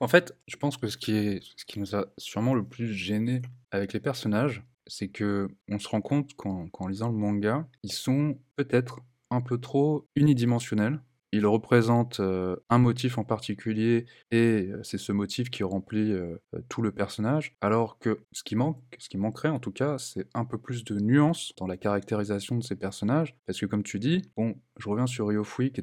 [0.00, 2.92] En fait, je pense que ce qui, est, ce qui nous a sûrement le plus
[2.92, 7.92] gêné avec les personnages, c'est que on se rend compte qu'en lisant le manga, ils
[7.92, 11.00] sont peut-être un peu trop unidimensionnels.
[11.34, 16.36] Ils représentent euh, un motif en particulier et euh, c'est ce motif qui remplit euh,
[16.68, 17.56] tout le personnage.
[17.60, 20.84] Alors que ce qui manque, ce qui manquerait en tout cas, c'est un peu plus
[20.84, 23.36] de nuance dans la caractérisation de ces personnages.
[23.46, 25.82] Parce que comme tu dis, bon, je reviens sur Ryofui qui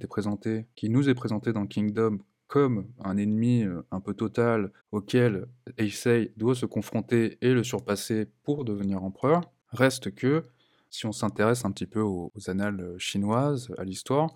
[0.75, 6.55] qui nous est présenté dans Kingdom comme un ennemi un peu total auquel Eisei doit
[6.55, 10.43] se confronter et le surpasser pour devenir empereur, reste que,
[10.89, 14.29] si on s'intéresse un petit peu aux, annales chinoises, à l'histoire,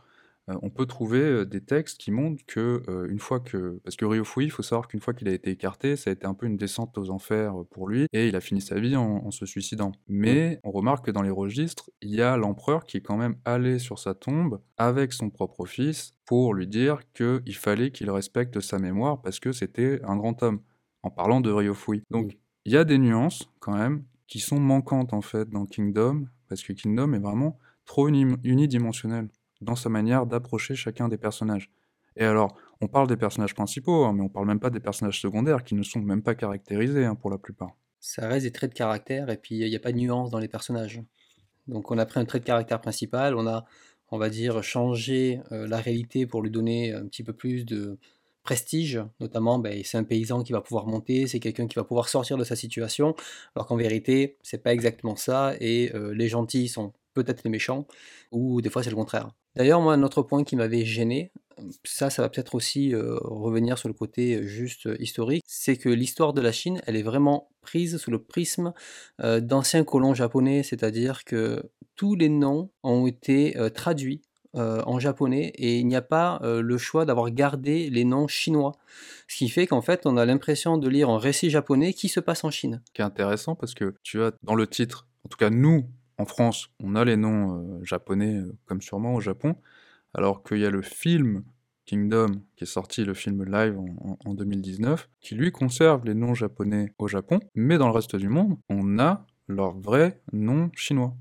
[0.48, 4.06] on peut trouver euh, des textes qui montrent que euh, une fois que parce que
[4.06, 6.46] Ryofui, il faut savoir qu'une fois qu'il a été écarté, ça a été un peu
[6.46, 9.92] une descente aux enfers pour lui et il a fini sa vie en, se suicidant.
[10.08, 13.36] Mais on remarque que dans les registres, il y a l'empereur qui est quand même
[13.44, 18.60] allé sur sa tombe avec son propre fils pour lui dire qu'il fallait qu'il respecte
[18.60, 20.62] sa mémoire parce que c'était un grand homme,
[21.02, 22.04] en parlant de Ryofui.
[22.12, 26.28] Donc il y a des nuances quand même qui sont manquantes en fait dans Kingdom,
[26.50, 29.30] parce que Kingdom est vraiment trop unidimensionnel
[29.62, 31.70] dans sa manière d'approcher chacun des personnages.
[32.18, 35.20] Et alors, on parle des personnages principaux, hein, mais on parle même pas des personnages
[35.20, 37.76] secondaires qui ne sont même pas caractérisés hein, pour la plupart.
[38.00, 40.40] Ça reste des traits de caractère et puis il n'y a pas de nuance dans
[40.40, 41.02] les personnages.
[41.68, 43.66] Donc on a pris un trait de caractère principal, on a,
[44.10, 47.98] on va dire, changé euh, la réalité pour lui donner un petit peu plus de
[48.44, 52.08] prestige, notamment ben, c'est un paysan qui va pouvoir monter, c'est quelqu'un qui va pouvoir
[52.10, 53.16] sortir de sa situation,
[53.56, 57.88] alors qu'en vérité c'est pas exactement ça et les gentils sont peut-être les méchants,
[58.32, 59.32] ou des fois c'est le contraire.
[59.56, 61.32] D'ailleurs, moi, un autre point qui m'avait gêné,
[61.86, 66.42] ça, ça va peut-être aussi revenir sur le côté juste historique, c'est que l'histoire de
[66.42, 68.74] la Chine, elle est vraiment prise sous le prisme
[69.24, 71.64] d'anciens colons japonais, c'est-à-dire que
[71.96, 74.22] tous les noms ont été traduits
[74.54, 78.74] en japonais et il n'y a pas le choix d'avoir gardé les noms chinois.
[79.30, 82.20] Ce qui fait qu'en fait, on a l'impression de lire un récit japonais qui se
[82.20, 82.82] passe en Chine.
[82.88, 85.86] Ce qui est intéressant parce que tu as dans le titre, en tout cas nous,
[86.18, 89.56] en France, on a les noms euh, japonais euh, comme sûrement au Japon,
[90.14, 91.44] alors qu'il y a le film
[91.86, 93.78] Kingdom qui est sorti, le film live
[94.26, 98.30] en, 2019, qui lui conserve les noms japonais au Japon, mais dans le reste du
[98.30, 101.16] monde, on a leurs vrais noms chinois.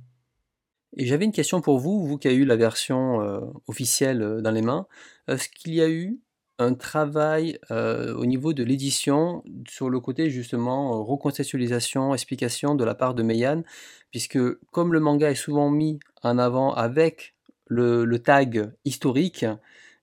[0.96, 4.52] Et j'avais une question pour vous, vous qui avez eu la version euh, officielle dans
[4.52, 4.86] les mains.
[5.28, 6.20] Est-ce qu'il y a eu
[6.58, 13.14] un travail au niveau de l'édition sur le côté justement reconceptualisation, explication de la part
[13.14, 13.62] de Meian,
[14.10, 14.38] puisque
[14.70, 17.34] comme le manga est souvent mis en avant avec
[17.66, 19.46] le, tag historique,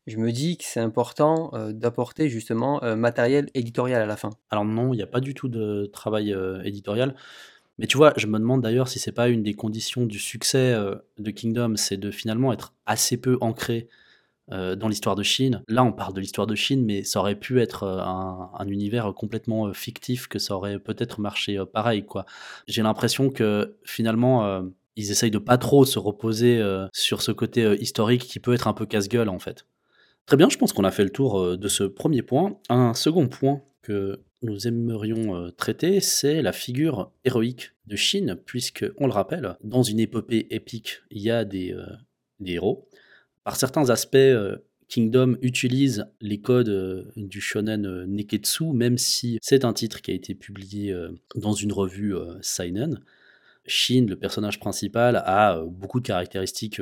[0.08, 4.32] je me dis que c'est important d'apporter justement matériel éditorial à la fin.
[4.50, 6.36] Alors non, il n'y a pas du tout de travail
[6.66, 7.16] éditorial.
[7.78, 10.76] Mais tu vois, je me demande d'ailleurs si c'est pas une des conditions du succès
[11.18, 13.88] de Kingdom, c'est de finalement être assez peu ancré
[14.52, 15.64] euh, dans l'histoire de Chine.
[15.68, 19.14] Là, on parle de l'histoire de Chine, mais ça aurait pu être euh, un, univers
[19.14, 22.06] complètement euh, fictif, que ça aurait peut-être marché pareil.
[22.06, 22.26] quoi.
[22.68, 24.64] J'ai l'impression que finalement,
[24.96, 26.62] ils essayent de pas trop se reposer
[26.94, 29.66] sur ce côté historique qui peut être un peu casse-gueule en fait.
[30.26, 32.58] Très bien, je pense qu'on a fait le tour de ce premier point.
[32.70, 39.08] Un second point que nous aimerions traiter, c'est la figure héroïque de Chine, puisque, on
[39.08, 41.76] le rappelle, dans une épopée épique, il y a des,
[42.40, 42.88] des héros,
[43.44, 49.40] par certains aspects, euh, Kingdom utilise les codes euh, du shonen euh, Neketsu, même si
[49.42, 50.96] c'est un titre qui a été publié
[51.36, 53.00] dans une revue Seinen.
[53.66, 56.82] Shin, le personnage principal, a beaucoup de caractéristiques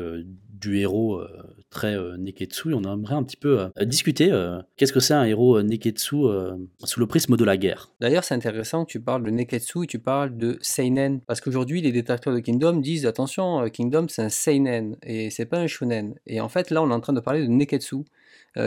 [0.50, 1.22] du héros
[1.70, 2.72] très Neketsu.
[2.72, 4.32] Et on aimerait un petit peu discuter
[4.76, 6.16] qu'est-ce que c'est un héros Neketsu
[6.84, 7.92] sous le prisme de la guerre?
[8.00, 11.22] D'ailleurs, c'est intéressant que tu parles de Neketsu et tu parles de Seinen.
[11.28, 15.60] Parce qu'aujourd'hui, les détracteurs de Kingdom disent attention, Kingdom c'est un Seinen et c'est pas
[15.60, 16.16] un Shonen.
[16.26, 17.98] Et en fait, là, on est en train de parler de Neketsu.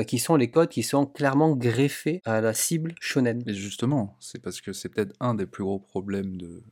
[0.07, 3.43] qui sont les codes qui sont clairement greffés à la cible shonen.
[3.47, 6.62] Et justement, c'est parce que c'est peut-être un des plus gros problèmes de,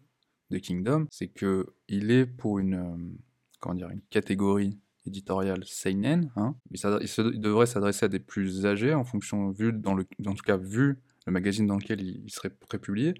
[0.51, 3.19] de Kingdom, c'est que il est pour une, euh,
[3.61, 4.79] comment dire, une catégorie
[5.11, 10.07] éditoriale seinen, hein, il, devrait s'adresser à des plus âgés en fonction, vu dans le,
[10.27, 13.15] en tout cas vu le magazine dans lequel il, serait prépublié.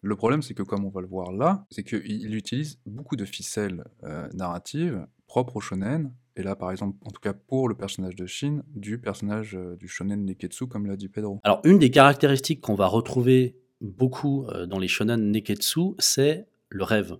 [0.00, 3.24] Le problème, c'est que comme on va le voir là, c'est qu'il utilise beaucoup de
[3.24, 7.74] ficelles euh, narratives propres au shonen, et là, par exemple, en tout cas pour le
[7.74, 11.40] personnage de Shin, du personnage euh, du shonen Neketsu, comme l'a dit Pedro.
[11.42, 17.18] Alors, une des caractéristiques qu'on va retrouver beaucoup dans les shonen Neketsu, c'est le rêve.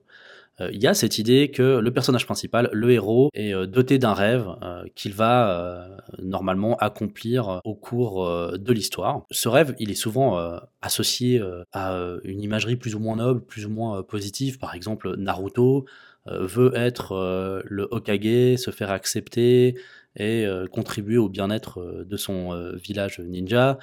[0.61, 3.99] Euh, il y a cette idée que le personnage principal, le héros, est euh, doté
[3.99, 5.88] d'un rêve euh, qu'il va
[6.23, 9.23] normalement accomplir au cours de l'histoire.
[9.31, 10.38] Ce rêve, il est souvent
[10.81, 11.42] associé
[11.73, 11.94] à
[12.25, 14.59] une imagerie plus ou moins noble, plus ou moins positive.
[14.59, 15.85] Par exemple, Naruto
[16.27, 19.79] veut être le Hokage, se faire accepter
[20.16, 23.79] et contribuer au bien-être de son village ninja.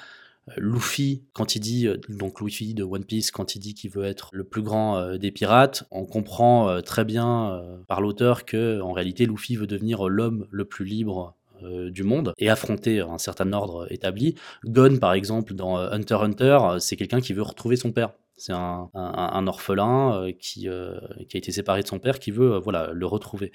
[0.58, 4.06] Luffy, quand il dit, euh, donc Luffy de One Piece, quand il dit qu'il veut
[4.06, 8.80] être le plus grand euh, des pirates, on comprend euh, très bien par l'auteur que
[8.82, 13.52] en réalité Luffy veut devenir l'homme le plus libre du monde et affronter un certain
[13.54, 14.36] ordre établi.
[14.66, 18.12] Gon, par exemple, dans Hunter Hunter, c'est quelqu'un qui veut retrouver son père.
[18.36, 21.00] C'est un, orphelin qui, a
[21.34, 23.52] été séparé de son père, qui veut voilà le retrouver.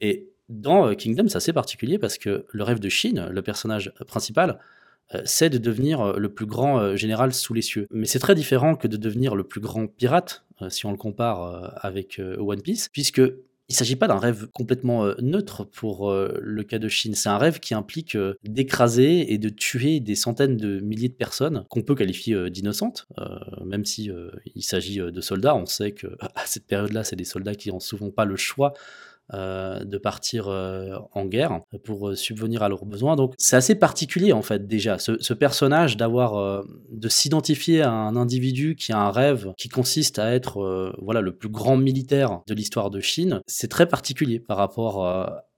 [0.00, 4.58] Et dans Kingdom, c'est assez particulier parce que le rêve de Shin, le personnage principal,
[5.24, 7.86] c'est de devenir euh, le plus grand euh, général sous les cieux.
[7.90, 11.76] Mais c'est très différent que de devenir le plus grand pirate, si on le compare
[11.84, 16.78] avec One Piece, puisque il ne s'agit pas d'un rêve complètement neutre pour le cas
[16.78, 17.16] de Chine.
[17.16, 21.64] C'est un rêve qui implique d'écraser et de tuer des centaines de milliers de personnes
[21.68, 23.08] qu'on peut qualifier d'innocentes,
[23.64, 24.08] même si
[24.54, 25.56] il s'agit de soldats.
[25.56, 28.74] On sait que à cette période-là, c'est des soldats qui n'ont souvent pas le choix
[29.34, 33.16] euh, de partir euh, en guerre pour euh, subvenir à leurs besoins.
[33.16, 38.76] Donc c'est assez particulier en fait déjà ce, personnage d'avoir de s'identifier à un individu
[38.76, 42.90] qui a un rêve qui consiste à être voilà le plus grand militaire de l'histoire
[42.90, 43.40] de Chine.
[43.46, 45.06] C'est très particulier par rapport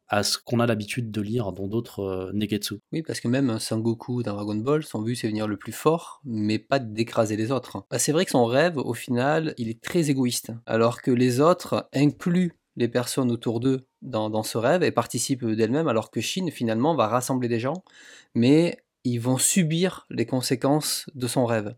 [0.09, 2.77] à ce qu'on a l'habitude de lire dans d'autres Neketsu.
[2.93, 5.73] Oui, parce que même un Sangoku dans Dragon Ball, son but c'est venir le plus
[5.73, 7.85] fort, mais pas d'écraser les autres.
[7.91, 11.41] Bah, c'est vrai que son rêve, au final, il est très égoïste, alors que les
[11.41, 16.51] autres incluent les personnes autour d'eux dans, ce rêve et participent d'elles-mêmes, alors que Chine
[16.51, 17.85] finalement va rassembler des gens,
[18.35, 21.75] mais ils vont subir les conséquences de son rêve.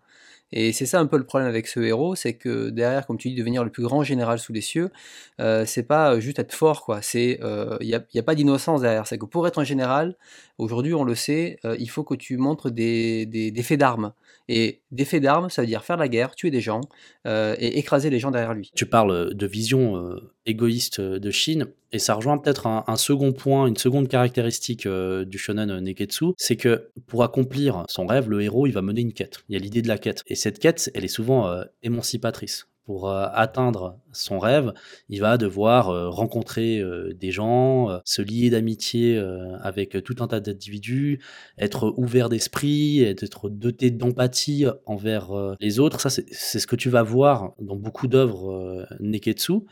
[0.53, 3.29] Et c'est ça un peu le problème avec ce héros, c'est que derrière, comme tu
[3.29, 4.93] dis, devenir le plus grand général sous les cieux,
[5.41, 7.03] euh, c'est pas juste être fort, quoi.
[7.03, 9.09] C'est, il euh, n'y a, a, pas d'innocence derrière.
[9.09, 10.17] C'est que pour être un général,
[10.59, 14.13] aujourd'hui, on le sait, euh, il faut que tu montres des, des, des faits d'armes.
[14.49, 16.81] Et des d'armes, ça veut dire faire la guerre, tuer des gens
[17.25, 18.71] et écraser les gens derrière lui.
[18.75, 23.77] Tu parles de vision égoïste de Chine, et ça rejoint peut-être un, second point, une
[23.77, 28.83] seconde caractéristique du shonen Neketsu, c'est que pour accomplir son rêve, le héros, il va
[28.83, 29.39] mener une quête.
[29.49, 30.23] Il y a l'idée de la quête.
[30.27, 32.69] Et cette quête, elle est souvent euh, émancipatrice.
[32.87, 34.73] Pour euh, atteindre son rêve,
[35.09, 36.83] il va devoir euh, rencontrer
[37.15, 39.19] des gens, se lier d'amitié
[39.61, 41.21] avec tout un tas d'individus,
[41.59, 46.01] être ouvert d'esprit, être doté d'empathie envers les autres.
[46.01, 49.65] Ça, c'est ce que tu vas voir dans beaucoup d'œuvres Neketsu.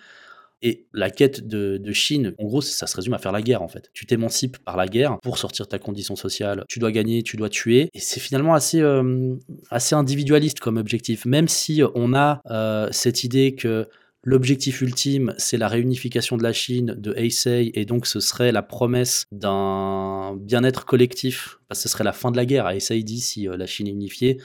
[0.63, 3.69] Et la quête de, Chine, en gros, ça se résume à faire la guerre en
[3.69, 3.91] fait.
[3.93, 6.65] Tu t'émancipes par la guerre pour sortir de ta condition sociale.
[6.69, 7.91] Tu dois gagner, tu dois tuer.
[7.93, 9.37] Et c'est finalement assez, euh,
[9.71, 11.27] assez individualiste comme objectif.
[11.27, 13.89] Même si on a euh, cette idée que
[14.27, 18.63] L'objectif ultime, c'est la réunification de la Chine, de Heisei, et donc ce serait la
[18.63, 22.67] promesse d'un bien-être collectif, que ce serait la fin de la guerre.
[22.67, 24.39] Heisei dit si euh, la Chine est unifiée,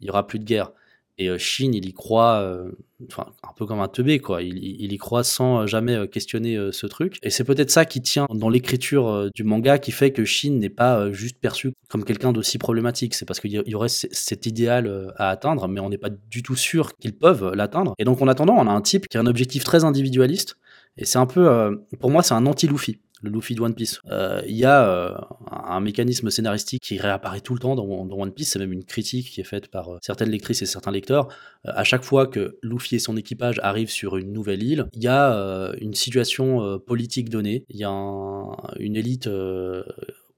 [0.00, 0.72] il n'y aura plus de guerre.
[1.18, 2.68] Et Chine, il y croit
[3.06, 4.42] enfin, un peu comme un teubé, quoi.
[4.42, 7.18] Il, il, y croit sans jamais euh, questionner euh, ce truc.
[7.22, 10.52] Et c'est peut-être ça qui tient dans l'écriture euh, du manga qui fait que Shin
[10.52, 13.14] n'est pas juste perçu comme quelqu'un d'aussi problématique.
[13.14, 16.56] C'est parce qu'il y aurait cet idéal à atteindre, mais on n'est pas du tout
[16.56, 17.94] sûr qu'ils peuvent l'atteindre.
[17.98, 20.56] Et donc, en attendant, on a un type qui a un objectif très individualiste.
[20.96, 24.00] Et c'est un peu, pour moi, c'est un anti-Luffy le Luffy de One Piece.
[24.10, 25.14] Euh, il y a euh,
[25.50, 29.30] un mécanisme scénaristique qui réapparaît tout le temps dans, One Piece, c'est même une critique
[29.30, 31.28] qui est faite par euh, certaines lectrices et certains lecteurs.
[31.64, 35.08] à chaque fois que Luffy et son équipage arrivent sur une nouvelle île, il y
[35.08, 39.28] a une situation politique donnée, il y a une élite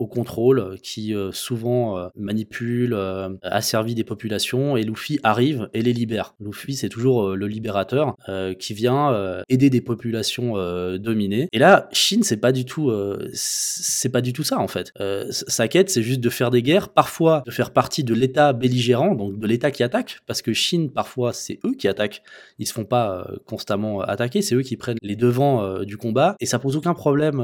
[0.01, 5.83] au contrôle, qui euh, souvent euh, manipule, euh, asservit des populations, et Luffy arrive et
[5.83, 6.35] les libère.
[6.41, 8.17] Luffy, c'est toujours le libérateur
[8.59, 10.55] qui vient aider des populations
[10.97, 11.49] dominées.
[11.53, 12.91] Et là, Shin, c'est pas du tout,
[13.33, 14.93] c'est pas du tout ça en fait.
[15.31, 19.15] sa quête, c'est juste de faire des guerres, parfois de faire partie de l'État belligérant,
[19.15, 22.23] donc de l'État qui attaque, parce que Shin, parfois, c'est eux qui attaquent.
[22.59, 26.47] Ils se font pas constamment attaquer, c'est eux qui prennent les devants du combat, et
[26.47, 27.41] ça pose aucun problème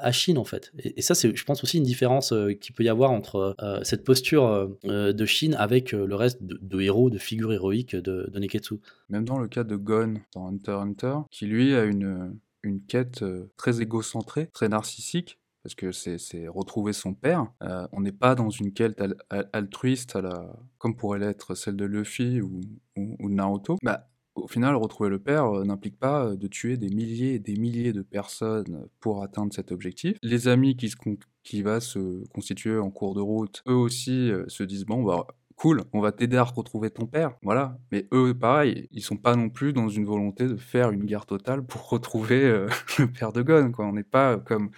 [0.00, 0.72] à Shin en fait.
[0.96, 3.56] Et ça, c'est, je pense aussi une différence différence euh, qu'il peut y avoir entre
[3.60, 4.46] euh, cette posture
[4.84, 8.76] euh, de Shin avec le reste de, héros, de figures héroïques de, Neketsu.
[9.08, 13.24] Même dans le cas de Gon dans Hunter Hunter, qui lui a une, une quête
[13.56, 17.48] très égocentrée, très narcissique, parce que c'est retrouver son père.
[17.92, 19.02] on n'est pas dans une quête
[19.52, 20.16] altruiste
[20.78, 22.60] comme pourrait l'être celle de Luffy ou,
[22.96, 23.76] ou, Naruto.
[23.82, 27.92] Bah, au final, retrouver le père n'implique pas de tuer des milliers et des milliers
[27.92, 30.16] de personnes pour atteindre cet objectif.
[30.22, 30.96] Les amis qui se,
[31.48, 35.26] qui va se constituer en cours de route, eux aussi euh, se disent bon bah
[35.56, 37.78] cool, on va t'aider à retrouver ton père, voilà.
[37.90, 41.24] Mais eux, pareil, ils sont pas non plus dans une volonté de faire une guerre
[41.24, 42.68] totale pour retrouver euh,
[42.98, 43.72] le père de Gon.
[43.78, 44.70] On n'est pas comme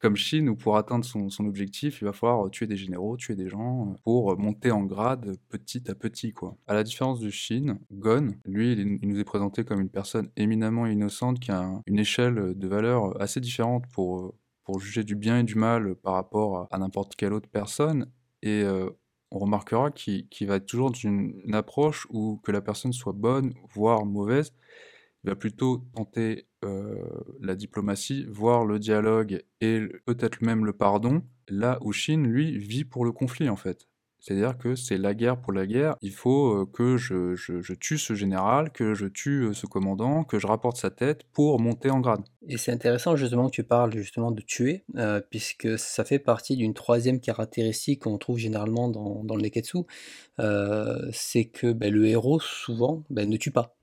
[0.00, 3.48] comme Chine où pour atteindre son, objectif, il va falloir tuer des généraux, tuer des
[3.48, 6.56] gens pour monter en grade petit à petit, quoi.
[6.66, 10.86] À la différence de Chine, Gon, lui, il, nous est présenté comme une personne éminemment
[10.86, 14.34] innocente qui a une échelle de valeur assez différente pour
[14.66, 18.10] pour juger du bien et du mal par rapport à, n'importe quelle autre personne.
[18.42, 18.90] Et euh,
[19.30, 23.54] on remarquera qu'il va être toujours dans une, approche où que la personne soit bonne,
[23.72, 24.52] voire mauvaise,
[25.22, 26.96] il va plutôt tenter euh,
[27.40, 32.84] la diplomatie, voire le dialogue et peut-être même le pardon, là où Chine, lui, vit
[32.84, 33.88] pour le conflit en fait.
[34.26, 35.94] C'est-à-dire que c'est la guerre pour la guerre.
[36.02, 40.78] Il faut que je, tue ce général, que je tue ce commandant, que je rapporte
[40.78, 42.22] sa tête pour monter en grade.
[42.48, 44.84] Et c'est intéressant justement que tu parles justement de tuer,
[45.30, 49.84] puisque ça fait partie d'une troisième caractéristique qu'on trouve généralement dans, le Neketsu,
[51.12, 53.76] c'est que ben, le héros souvent ben, ne tue pas.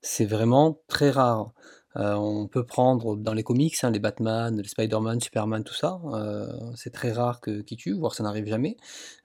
[0.00, 1.52] C'est vraiment très rare.
[1.96, 6.00] Euh, on peut prendre dans les comics, hein, les Batman, les Spider-Man, Superman, tout ça,
[6.12, 8.76] euh, c'est très rare qu'ils tuent, voire ça n'arrive jamais.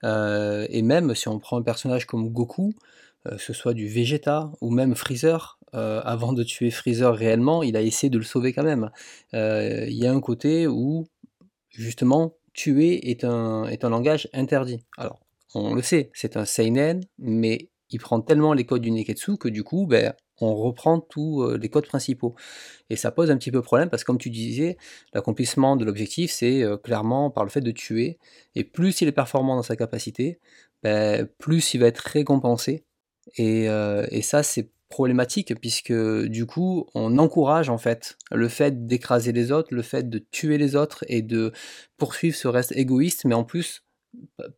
[0.04, 2.74] Euh, et même si on prend un personnage comme Goku,
[3.24, 7.82] que ce soit du Vegeta ou même Freezer, avant de tuer Freezer réellement, il a
[7.82, 8.92] essayé de le sauver quand même.
[9.34, 11.08] Il y a un côté où,
[11.70, 14.80] justement, tuer est un, est un langage interdit.
[14.98, 15.20] Alors,
[15.56, 19.48] on le sait, c'est un seinen, mais il prend tellement les codes du Neketsu que
[19.48, 22.36] du coup, ben, on reprend tous euh, les codes principaux.
[22.90, 24.78] Et ça pose un petit peu problème parce que comme tu disais,
[25.14, 28.18] l'accomplissement de l'objectif, c'est euh, clairement par le fait de tuer.
[28.56, 30.40] Et plus il est performant dans sa capacité,
[30.84, 32.84] ben, plus il va être récompensé.
[33.38, 38.86] Et, euh, et ça, c'est problématique puisque du coup, on encourage en fait le fait
[38.86, 41.52] d'écraser les autres, le fait de tuer les autres et de
[41.98, 43.85] poursuivre ce reste égoïste, mais en plus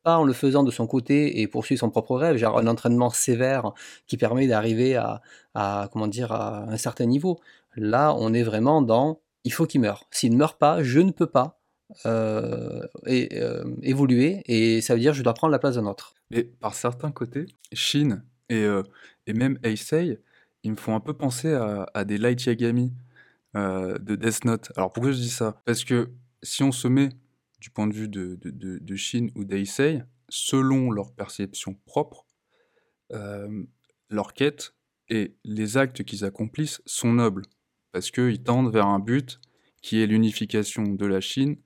[0.03, 3.09] pas en le faisant de son côté et poursuivre son propre rêve, genre un entraînement
[3.09, 3.73] sévère
[4.07, 5.21] qui permet d'arriver à,
[5.53, 7.39] à, comment dire, à un certain niveau.
[7.75, 10.03] Là, on est vraiment dans il faut qu'il meure.
[10.11, 11.61] S'il ne meurt pas, je ne peux pas
[12.05, 16.15] euh, euh, évoluer et ça veut dire je dois prendre la place d'un autre.
[16.31, 18.83] Mais par certains côtés, Shin et, euh,
[19.25, 20.19] et même Eisei,
[20.63, 22.93] ils me font un peu penser à, à des Light Yagami
[23.55, 24.71] de Death Note.
[24.75, 25.61] Alors pourquoi je dis ça?
[25.65, 26.09] Parce que
[26.43, 27.09] si on se met
[27.59, 32.25] du point de vue de, de, de, ou d'Eisei, selon leur perception propre,
[34.09, 34.73] leur quête
[35.09, 37.43] et les actes qu'ils accomplissent sont nobles,
[37.91, 39.39] parce qu'ils tendent vers un but
[39.81, 41.57] qui est l'unification de la Chine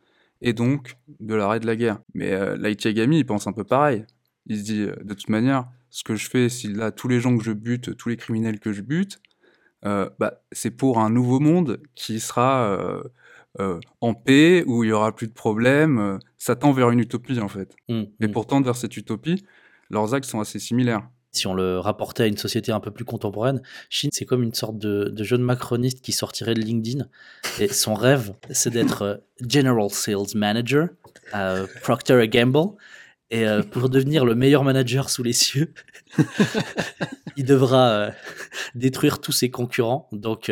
[0.41, 1.99] et donc de l'arrêt de la guerre.
[2.13, 4.05] Mais euh, il pense un peu pareil.
[4.47, 7.19] Il se dit, euh, de toute manière, ce que je fais, si là, tous les
[7.19, 9.21] gens que je bute, tous les criminels que je bute,
[9.85, 13.01] euh, bah, c'est pour un nouveau monde qui sera
[13.59, 15.99] euh, en paix, où il y aura plus de problèmes.
[15.99, 17.75] euh, ça tend vers une utopie, en fait.
[17.89, 18.31] Mm, Et mm.
[18.31, 19.43] pour tendre vers cette utopie,
[19.89, 21.07] leurs actes sont assez similaires.
[21.33, 24.53] Si on le rapportait à une société un peu plus contemporaine, Shin, c'est comme une
[24.53, 27.05] sorte de, de jeune macroniste qui sortirait de LinkedIn.
[27.59, 30.87] Et son rêve, c'est d'être euh, General Sales Manager
[31.33, 32.75] à Procter Gamble.
[33.33, 35.73] Et pour devenir le meilleur manager sous les cieux,
[37.37, 38.11] il devra
[38.75, 40.09] détruire tous ses concurrents.
[40.11, 40.51] Donc,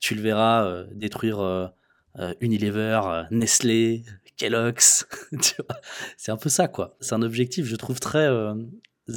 [0.00, 1.70] tu le verras détruire
[2.18, 4.02] euh, Unilever, euh, Nestlé,
[4.36, 5.06] Kellogg's.
[5.42, 5.76] tu vois.
[6.16, 6.96] c'est un peu ça, quoi.
[7.00, 8.54] C'est un objectif, je trouve, très euh,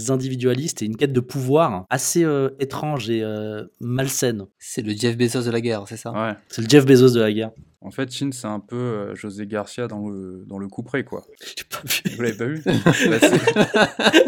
[0.10, 4.46] individualiste et une quête de pouvoir assez euh, étrange et euh, malsaine.
[4.60, 6.12] C'est le Jeff Bezos de la guerre, c'est ça?
[6.12, 6.34] Ouais.
[6.50, 7.52] C'est le Jeff Bezos de la guerre.
[7.82, 11.26] En fait, Shin, c'est un peu euh, José Garcia dans le, dans le couperet, quoi.
[11.46, 12.16] J'ai pas vu.
[12.16, 12.64] Vous l'avez pas vu?
[13.10, 14.24] Bah, c'est-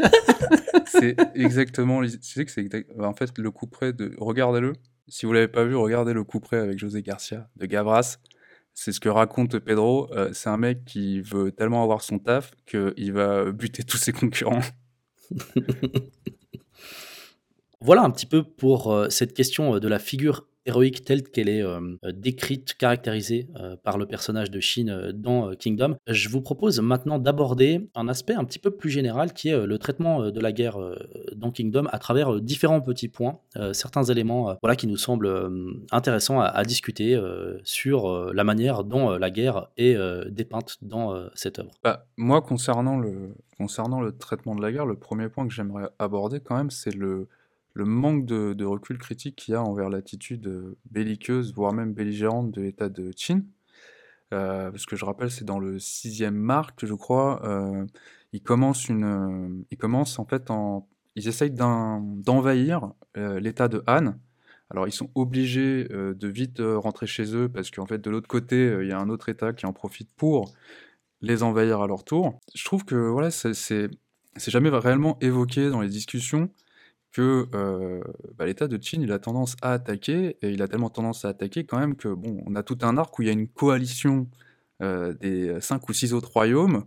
[0.87, 2.01] C'est exactement.
[2.03, 4.13] Tu sais que c'est exact- bah, En fait, le couperet de.
[4.17, 4.73] Regardez-le.
[5.07, 8.17] Si vous l'avez pas vu, regardez le couperet avec José Garcia de Gavras.
[8.75, 10.13] C'est ce que raconte Pedro.
[10.13, 14.11] Euh, c'est un mec qui veut tellement avoir son taf qu'il va buter tous ses
[14.11, 14.61] concurrents.
[17.81, 21.49] Voilà un petit peu pour euh, cette question euh, de la figure héroïque telle qu'elle
[21.49, 25.95] est euh, euh, décrite, caractérisée euh, par le personnage de Shin dans Kingdom.
[26.07, 29.77] Je vous propose maintenant d'aborder un aspect un petit peu plus général qui est le
[29.77, 30.77] traitement de la guerre
[31.35, 33.39] dans Kingdom à travers différents petits points,
[33.73, 35.49] certains éléments voilà, qui nous semblent
[35.91, 37.19] intéressants à, discuter
[37.63, 39.95] sur la manière dont la guerre est
[40.29, 41.71] dépeinte dans cette œuvre.
[41.83, 46.55] Bah, moi, concernant le traitement de la guerre, le premier point que j'aimerais aborder quand
[46.55, 47.27] même, c'est le,
[47.75, 52.49] le manque de, recul critique qu'il y a envers l'attitude euh, belliqueuse, voire même belligérante
[52.51, 53.45] de l'État de Chine.
[54.33, 57.85] Euh, parce que je rappelle, c'est dans le sixième marque, je crois, euh,
[58.31, 63.83] ils commencent une, euh, ils commencent en fait en, ils essayent d'en- d'envahir l'État de
[63.87, 64.15] Han.
[64.69, 68.77] Alors ils sont obligés de vite rentrer chez eux parce qu'en fait de l'autre côté,
[68.81, 70.51] il y a un autre État qui en profite pour
[71.21, 72.41] les envahir à leur tour.
[72.53, 73.89] Je trouve que voilà, c'est
[74.37, 76.49] jamais réellement évoqué dans les discussions
[77.15, 78.01] que euh,
[78.37, 81.29] bah, l'État de Chine, il a tendance à attaquer, et il a tellement tendance à
[81.29, 83.47] attaquer quand même que bon, on a tout un arc où il y a une
[83.47, 84.27] coalition
[84.81, 86.83] euh, des cinq ou six autres royaumes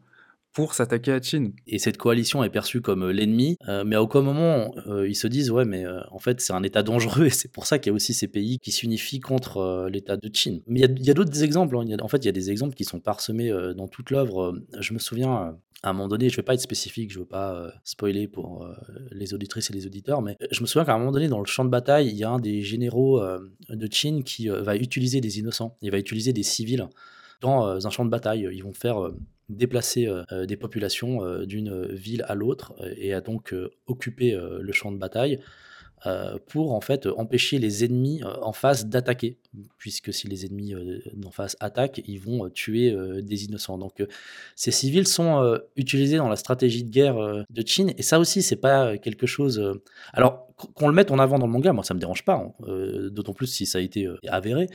[0.53, 1.55] pour s'attaquer à Chine.
[1.67, 3.57] Et cette coalition est perçue comme euh, l'ennemi,
[3.87, 4.75] mais à aucun moment
[5.07, 7.79] ils se disent ouais mais en fait c'est un État dangereux et c'est pour ça
[7.79, 10.61] qu'il y a aussi ces pays qui s'unifient contre l'État de Chine.
[10.67, 11.87] Mais il y a, d'autres exemples, hein.
[12.03, 14.59] En fait il y a des exemples qui sont parsemés dans toute l'œuvre.
[14.79, 17.55] Je me souviens à un moment donné, je vais pas être spécifique, je veux pas
[17.55, 18.75] euh, spoiler pour euh,
[19.13, 21.47] les auditrices et les auditeurs, mais je me souviens qu'à un moment donné dans le
[21.47, 24.77] champ de bataille, il y a un des généraux euh, de Chine qui euh, va
[24.77, 26.89] utiliser des innocents, il va utiliser des civils
[27.41, 28.49] dans euh, un champ de bataille.
[28.53, 29.17] Ils vont faire euh,
[29.49, 33.71] déplacer euh, euh, des populations euh, d'une ville à l'autre euh, et à donc euh,
[33.87, 35.41] occuper euh, le champ de bataille
[36.07, 39.39] euh, pour en fait empêcher les ennemis euh, en face d'attaquer,
[39.79, 43.79] puisque si les ennemis euh, d'en face attaquent, ils vont tuer des innocents.
[43.79, 44.05] Donc
[44.57, 47.17] ces civils sont utilisés dans la stratégie de guerre
[47.49, 49.81] de Chine, et ça aussi c'est pas quelque chose.
[50.13, 52.35] Alors qu- qu'on le mette en avant dans le manga, moi ça me dérange pas,
[52.35, 52.67] hein,
[53.11, 54.69] d'autant plus si ça a été avéré.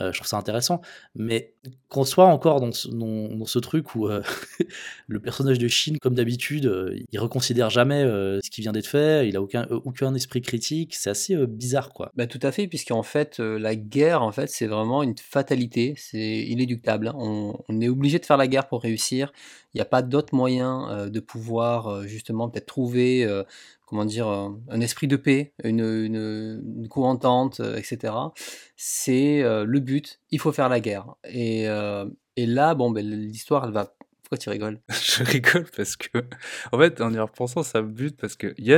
[0.00, 0.80] Euh, je trouve ça intéressant,
[1.14, 1.54] mais
[1.88, 4.22] qu'on soit encore dans ce, truc où euh,
[5.06, 8.86] le personnage de Shin, comme d'habitude, euh, il reconsidère jamais euh, ce qui vient d'être
[8.86, 12.10] fait, il a aucun, aucun esprit critique, c'est assez bizarre quoi.
[12.16, 16.40] Bah, tout à fait, puisqu'en fait, la guerre, en fait, c'est vraiment une fatalité, c'est
[16.40, 17.08] inéluctable.
[17.08, 17.14] hein.
[17.16, 19.32] On, on est obligé de faire la guerre pour réussir.
[19.74, 23.26] Il n'y a pas d'autre moyen de pouvoir justement peut-être trouver,
[23.92, 28.14] comment dire, euh, un esprit de paix, une, co-entente, euh, etc.
[28.74, 30.18] C'est euh, le but.
[30.30, 31.14] Il faut faire la guerre.
[31.28, 32.06] Et, euh,
[32.38, 33.94] là, bon, ben, l'histoire, elle va.
[34.22, 34.80] Pourquoi tu rigoles?
[34.88, 36.24] Je rigole parce que,
[36.72, 38.72] en fait, en y repensant, ça me bute parce qu'il y, y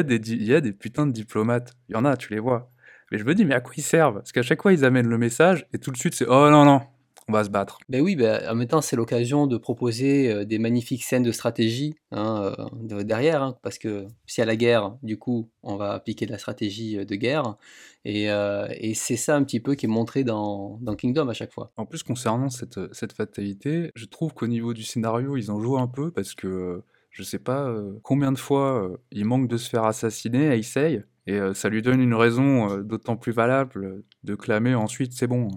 [0.55, 1.75] a des putains de diplomates.
[1.89, 2.73] Il y en a, tu les vois.
[3.13, 4.15] Mais je me dis, mais à quoi ils servent?
[4.17, 6.65] Parce qu'à chaque fois, ils amènent le message et tout de suite, c'est oh non,
[6.65, 6.81] non,
[7.29, 7.79] on va se battre.
[7.89, 11.33] Ben oui, ben, en même temps, c'est l'occasion de proposer euh, des magnifiques scènes de
[11.33, 15.49] stratégie hein, euh, de- derrière, hein, parce que s'il y a la guerre, du coup,
[15.63, 17.57] on va appliquer de la stratégie euh, de guerre,
[18.05, 21.33] et, euh, et c'est ça un petit peu qui est montré dans, dans Kingdom à
[21.33, 21.73] chaque fois.
[21.77, 25.79] En plus, concernant cette, cette fatalité, je trouve qu'au niveau du scénario, ils en jouent
[25.79, 29.57] un peu parce que je sais pas euh, combien de fois euh, il manque de
[29.57, 34.03] se faire assassiner à Issei, et euh, ça lui donne une raison d'autant plus valable
[34.25, 35.49] de clamer ensuite c'est bon,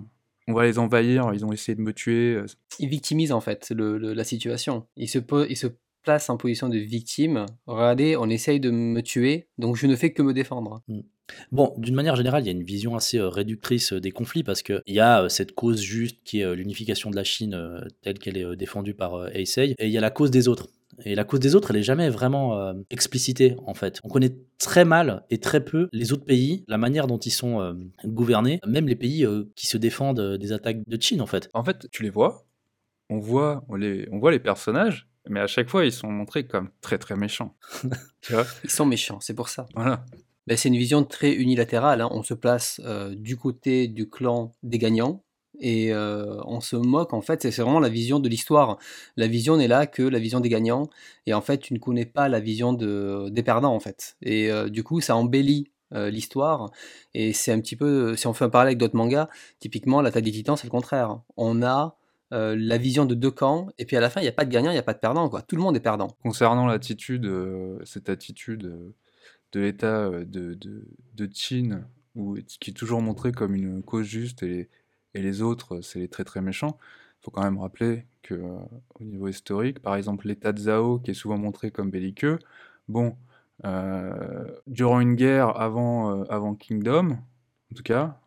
[0.48, 2.36] on va les envahir, ils ont essayé de me tuer.
[2.36, 2.46] euh,
[2.80, 4.86] Il victimise en fait le- le- la situation.
[4.96, 5.68] Il se, po- il se
[6.04, 7.46] place en position de victime.
[7.66, 10.82] Regardez, on essaye de me tuer, donc je ne fais que me défendre.
[11.52, 14.44] Bon, d'une manière générale, il y a une vision assez euh, réductrice euh, des conflits
[14.44, 18.38] parce qu'il y a cette cause juste qui est l'unification de la Chine telle qu'elle
[18.38, 20.70] est défendue par Heisei, et il y a la cause des autres.
[21.06, 24.00] Et la cause des autres, elle est jamais vraiment euh, explicitée en fait.
[24.04, 27.62] On connaît très mal et très peu les autres pays, la manière dont ils sont
[27.62, 27.74] euh,
[28.06, 31.50] gouvernés, même les pays euh, qui se défendent euh, des attaques de Chine en fait.
[31.54, 32.46] En fait, tu les vois,
[33.10, 36.48] on voit, on les, on voit les personnages, mais à chaque fois, ils sont montrés
[36.48, 37.56] comme très très méchants.
[38.22, 39.66] tu vois Ils sont méchants, c'est pour ça.
[39.76, 40.04] Voilà.
[40.48, 42.00] Ben, c'est une vision très unilatérale.
[42.02, 42.08] hein.
[42.12, 45.24] On se place euh, du côté du clan des gagnants
[45.60, 47.14] et euh, on se moque.
[47.14, 48.78] En fait, c'est vraiment la vision de l'histoire.
[49.16, 50.90] La vision n'est là que la vision des gagnants.
[51.26, 54.18] Et en fait, tu ne connais pas la vision de, des perdants, en fait.
[54.22, 56.72] Et euh, du coup, ça embellit euh, l'histoire.
[57.14, 59.30] Et c'est un petit peu, si on fait un parallèle avec d'autres mangas,
[59.60, 61.20] typiquement, l'attaque des titans, c'est le contraire.
[61.38, 61.96] On a
[62.30, 64.52] la vision de deux camps, et puis à la fin, il n'y a pas de
[64.52, 65.30] gagnant, il n'y a pas de perdant.
[65.30, 65.42] Quoi.
[65.42, 66.10] Tout le monde est perdant.
[66.22, 67.26] Concernant l'attitude,
[67.86, 68.70] cette attitude
[69.54, 74.44] de l'État de, de, de Chine, où, qui est toujours montré comme une cause juste
[74.44, 74.68] et,
[75.18, 76.78] et les autres, c'est les très très méchants,
[77.20, 78.58] il faut quand même rappeler que euh,
[79.00, 82.38] au niveau historique, par exemple l'État de Zhao, qui est souvent montré comme belliqueux,
[82.88, 83.18] bon,
[83.66, 87.14] euh, durant une guerre avant, euh, avant Kingdom,
[87.72, 88.20] en tout cas,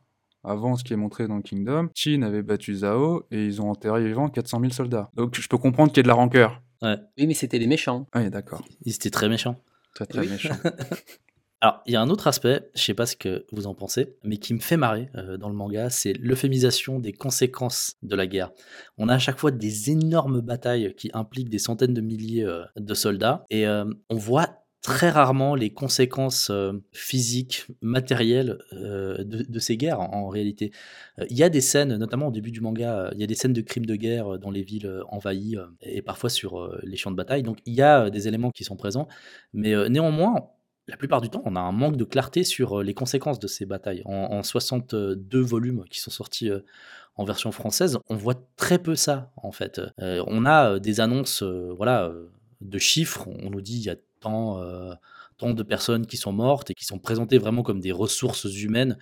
[0.43, 4.05] avant ce qui est montré dans Kingdom, Qin avait battu Zhao et ils ont enterré
[4.05, 5.11] vivant 400 000 soldats.
[5.15, 6.61] Donc je peux comprendre qu'il y ait de la rancœur.
[6.83, 8.09] Oui, mais c'était les méchants.
[8.13, 8.65] Ah, oui, d'accord.
[8.85, 9.55] Ils étaient très méchants.
[9.95, 10.29] Très très Oui.
[10.29, 10.57] méchant.
[11.63, 14.15] Alors, il y a un autre aspect, je sais pas ce que vous en pensez,
[14.25, 18.27] mais qui me fait marrer euh, dans le manga, c'est l'euphémisation des conséquences de la
[18.27, 18.51] guerre.
[18.97, 22.65] On a à chaque fois des énormes batailles qui impliquent des centaines de milliers euh,
[22.77, 26.51] de soldats, et euh, on voit très rarement les conséquences
[26.91, 30.73] physiques, matérielles de, ces guerres en, réalité.
[31.29, 33.53] Il y a des scènes, notamment au début du manga, il y a des scènes
[33.53, 37.43] de crimes de guerre dans les villes envahies et parfois sur les champs de bataille,
[37.43, 39.07] donc il y a des éléments qui sont présents,
[39.53, 40.49] mais néanmoins,
[40.91, 43.47] la plupart du temps, on a un manque de clarté sur euh, les conséquences de
[43.47, 44.03] ces batailles.
[44.05, 46.61] En, en 62 volumes qui sont sortis euh,
[47.17, 49.81] en version française, on voit très peu ça, en fait.
[50.01, 52.13] Euh, on a des annonces voilà,
[52.61, 54.63] de chiffres, on nous dit il y a tant,
[55.37, 58.97] tant de personnes qui sont mortes et qui sont présentées vraiment comme des ressources humaines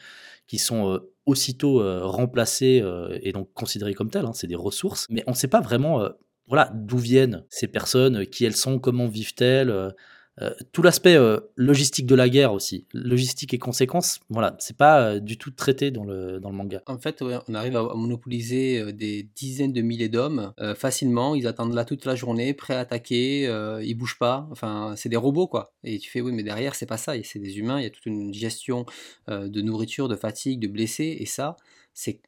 [0.47, 2.83] qui sont aussitôt remplacées
[3.23, 6.09] et donc considérées comme telles, hein, c'est des ressources, mais on ne sait pas vraiment
[6.47, 9.95] voilà, d'où viennent ces personnes, qui elles sont, comment vivent-elles.
[10.41, 15.01] Euh, tout l'aspect euh, logistique de la guerre aussi, logistique et conséquences, voilà, c'est pas
[15.01, 16.83] euh, du tout traité dans le, dans le manga.
[16.87, 20.75] En fait, ouais, on arrive à à monopoliser euh, des dizaines de milliers d'hommes euh,
[20.75, 21.35] facilement.
[21.35, 23.47] Ils attendent là toute la journée, prêts à attaquer.
[23.47, 24.47] euh, ils bougent pas.
[24.51, 25.73] Enfin, c'est des robots, quoi.
[25.85, 27.15] Et tu fais, oui, mais derrière, c'est pas ça.
[27.23, 27.79] C'est des humains.
[27.81, 28.85] Il y a toute une gestion
[29.29, 31.17] euh, de nourriture, de fatigue, de blessés.
[31.21, 31.57] Et ça,
[31.95, 32.21] c'est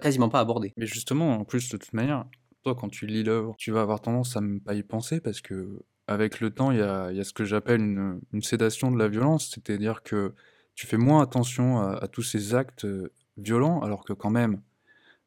[0.00, 0.72] quasiment pas abordé.
[0.76, 2.24] Mais justement, en plus, de toute manière,
[2.62, 5.40] toi, quand tu lis l'œuvre, tu vas avoir tendance à ne pas y penser parce
[5.40, 9.50] que, avec le temps, il y a, ce que j'appelle une, sédation de la violence,
[9.54, 10.34] c'est-à-dire que
[10.74, 14.60] tu fais moins attention à, tous ces actes euh, violents, alors que quand même,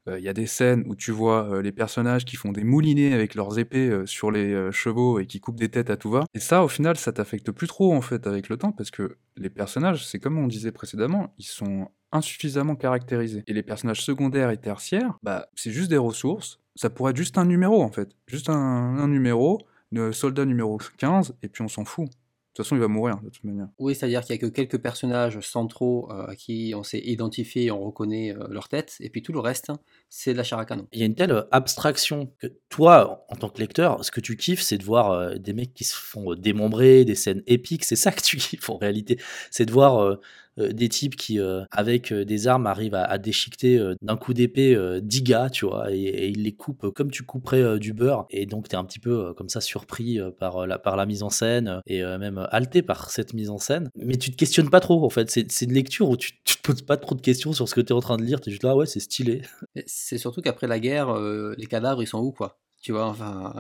[0.07, 2.63] euh, il y a des scènes où tu vois euh, les personnages qui font des
[2.63, 6.25] moulinets avec leurs épées sur les chevaux et qui coupent des têtes à tout va.
[6.34, 9.17] Et ça, au final, ça t'affecte plus trop en fait avec le temps parce que
[9.36, 13.43] les personnages, c'est comme on disait précédemment, ils sont insuffisamment caractérisés.
[13.47, 16.59] Et les personnages secondaires et tertiaires, bah, c'est juste des ressources.
[16.75, 18.09] Ça pourrait être juste un numéro en fait.
[18.28, 19.59] Juste un numéro,
[19.91, 22.09] le soldat numéro 15, et puis on s'en fout.
[22.57, 23.67] De toute façon, il va mourir de toute manière.
[23.77, 27.65] Oui, c'est-à-dire qu'il y a que quelques personnages centraux euh, à qui on s'est identifié
[27.65, 28.95] et on reconnaît euh, leur tête.
[28.99, 29.77] Et puis tout le reste, hein,
[30.09, 30.88] c'est de la chair à canon.
[30.91, 34.21] Il y a une telle euh, abstraction que toi, en tant que lecteur, ce que
[34.21, 37.43] tu kiffes, c'est de voir euh, des mecs qui se font euh, démembrer, des scènes
[37.45, 39.19] épiques, c'est ça que tu kiffes en réalité.
[39.51, 40.17] C'est de voir
[40.58, 44.76] des types qui, euh, avec euh, des armes, arrivent à, déchiqueter euh, d'un coup d'épée
[44.76, 48.26] euh, 10 gars, tu vois, et, ils les coupent comme tu couperais euh, du beurre.
[48.30, 51.05] Et donc, tu es un petit peu euh, comme ça surpris euh, par, euh, la,
[51.05, 53.89] mise en scène euh, et euh, même halté par cette mise en scène.
[53.95, 55.30] Mais tu te questionnes pas trop, en fait.
[55.30, 57.82] C'est une lecture où tu, tu te poses pas trop de questions sur ce que
[57.82, 58.41] tu es en train de lire.
[58.41, 59.41] Tu es juste là, ouais, c'est stylé.
[59.86, 62.60] C'est surtout qu'après la guerre, euh, les cadavres, ils sont où, quoi?
[62.88, 63.53] Tu vois, enfin,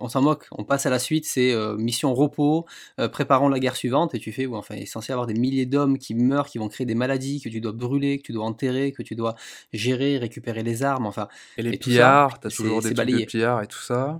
[0.00, 0.48] on s'en moque.
[0.50, 2.66] On passe à la suite, c'est euh, mission repos,
[2.98, 5.66] euh, préparons la guerre suivante, et tu fais, enfin, il est censé avoir des milliers
[5.66, 8.44] d'hommes qui meurent, qui vont créer des maladies, que tu dois brûler, que tu dois
[8.44, 9.36] enterrer, que tu dois
[9.72, 11.28] gérer, récupérer les armes, enfin.
[11.56, 14.16] Et les pillards, t'as toujours des trucs de pillards et tout ça.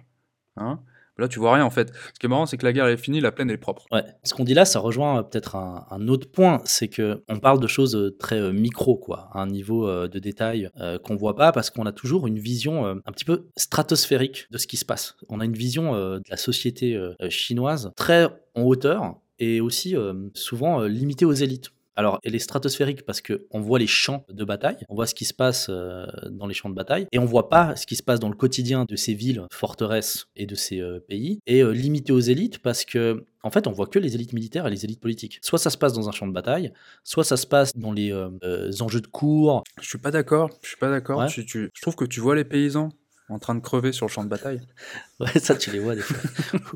[0.57, 0.79] Hein?
[1.19, 1.93] Là, tu vois rien en fait.
[2.15, 3.87] Ce qui est marrant, c'est que la guerre est finie, la plaine est propre.
[3.91, 4.05] Ouais.
[4.25, 7.61] Ce qu'on dit là, ça rejoint euh, peut-être un, autre point, c'est que on parle
[7.61, 10.71] de choses euh, très euh, micro, quoi, un niveau de détail
[11.05, 14.67] qu'on voit pas parce qu'on a toujours une vision un petit peu stratosphérique de ce
[14.67, 15.17] qui se passe.
[15.29, 16.99] On a une vision de la société
[17.29, 19.95] chinoise très en hauteur et aussi
[20.35, 21.71] souvent limitée aux élites.
[21.97, 25.25] Alors, elle est stratosphérique parce qu'on voit les champs de bataille, on voit ce qui
[25.25, 28.03] se passe euh, dans les champs de bataille, et on voit pas ce qui se
[28.03, 31.71] passe dans le quotidien de ces villes, forteresses et de ces euh, pays, et euh,
[31.71, 34.85] limité aux élites parce que en fait, on voit que les élites militaires et les
[34.85, 35.39] élites politiques.
[35.41, 36.73] Soit ça se passe dans un champ de bataille,
[37.05, 38.13] soit ça se passe dans les
[38.81, 39.63] enjeux de cours.
[39.81, 40.51] Je suis pas d'accord.
[40.63, 41.29] Je suis pas d'accord.
[41.29, 42.89] je trouve que tu vois les paysans
[43.29, 44.61] en train de crever sur le champ de bataille.
[45.19, 46.19] Ouais, ça tu les vois des fois.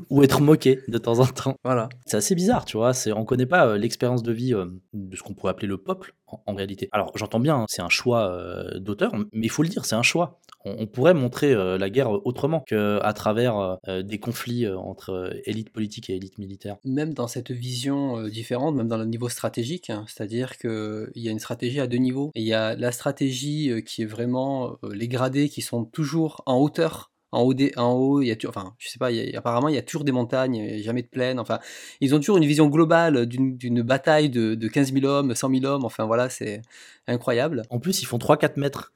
[0.09, 1.57] Ou être moqué de temps en temps.
[1.63, 1.89] Voilà.
[2.07, 2.91] C'est assez bizarre, tu vois.
[2.91, 5.77] C'est, on connaît pas euh, l'expérience de vie euh, de ce qu'on pourrait appeler le
[5.77, 6.89] peuple en, réalité.
[6.91, 9.93] Alors j'entends bien, hein, c'est un choix euh, d'auteur, mais il faut le dire, c'est
[9.93, 10.39] un choix.
[10.65, 16.37] On, pourrait montrer la guerre autrement qu'à travers des conflits entre élite politique et élite
[16.37, 16.77] militaire.
[16.83, 21.31] Même dans cette vision différente, même dans le niveau stratégique, hein, c'est-à-dire qu'il y a
[21.31, 22.31] une stratégie à deux niveaux.
[22.35, 27.10] il y a la stratégie qui est vraiment les gradés qui sont toujours en hauteur
[27.31, 29.81] en haut, en haut, il y a enfin, je sais pas, apparemment il y a
[29.81, 31.39] toujours des montagnes, il a jamais de plaine.
[31.39, 31.59] Enfin,
[32.01, 35.65] ils ont toujours une vision globale d'une bataille de, de 15 000 hommes, 100 000
[35.65, 35.85] hommes.
[35.85, 36.61] Enfin voilà, c'est
[37.07, 37.63] incroyable.
[37.69, 38.93] En plus, ils font 3-4 mètres.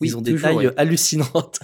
[0.00, 1.60] Ils ont des tailles hallucinantes.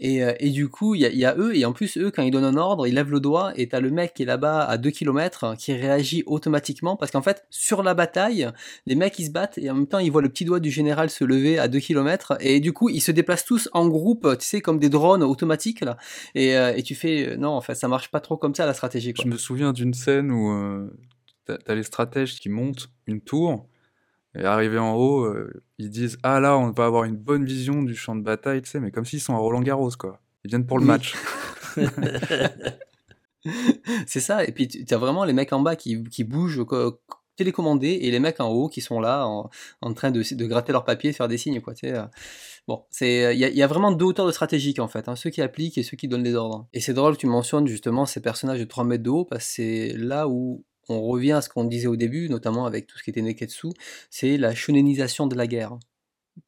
[0.00, 2.30] Et, euh, et, du coup, il y, a eux, et en plus, eux, quand ils
[2.30, 4.78] donnent un ordre, ils lèvent le doigt, et t'as le mec qui est là-bas à
[4.78, 8.48] 2 km qui réagit automatiquement, parce qu'en fait, sur la bataille,
[8.86, 10.70] les mecs ils se battent, et en même temps, ils voient le petit doigt du
[10.70, 14.28] général se lever à 2 km, et du coup, ils se déplacent tous en groupe,
[14.38, 15.96] tu sais, comme des drones automatiques, là.
[16.34, 18.66] Et, euh, et tu fais, euh, non, en fait, ça marche pas trop comme ça,
[18.66, 19.14] la stratégie.
[19.14, 19.24] Quoi.
[19.24, 20.88] Je me souviens d'une scène où euh,
[21.44, 23.66] t'as les stratèges qui montent une tour,
[24.38, 27.82] et arrivé en haut, euh, ils disent Ah là, on va avoir une bonne vision
[27.82, 30.20] du champ de bataille, tu sais, mais comme s'ils sont à Roland Garros, quoi.
[30.44, 31.14] Ils viennent pour le match.
[34.06, 36.64] c'est ça, et puis tu as vraiment les mecs en bas qui, qui bougent
[37.36, 39.48] télécommandés et les mecs en haut qui sont là en,
[39.80, 41.74] en train de, de, gratter leur papier, de faire des signes, quoi.
[41.74, 42.04] Tu sais, euh.
[42.66, 45.30] Bon, c'est il y, y, a vraiment deux hauteurs de stratégique en fait, hein, ceux
[45.30, 46.68] qui appliquent et ceux qui donnent les ordres.
[46.74, 49.46] Et c'est drôle que tu mentionnes justement ces personnages de 3 mètres de haut parce
[49.46, 52.98] que c'est là où on revient à ce qu'on disait au début, notamment avec tout
[52.98, 53.68] ce qui était Neketsu,
[54.10, 55.78] c'est la shonenisation de la guerre.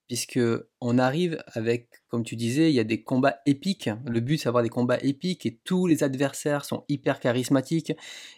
[0.07, 0.41] Puisque
[0.81, 3.91] on arrive avec, comme tu disais, il y a des combats épiques.
[4.07, 7.93] Le but, c'est d'avoir des combats épiques et tous les adversaires sont hyper charismatiques.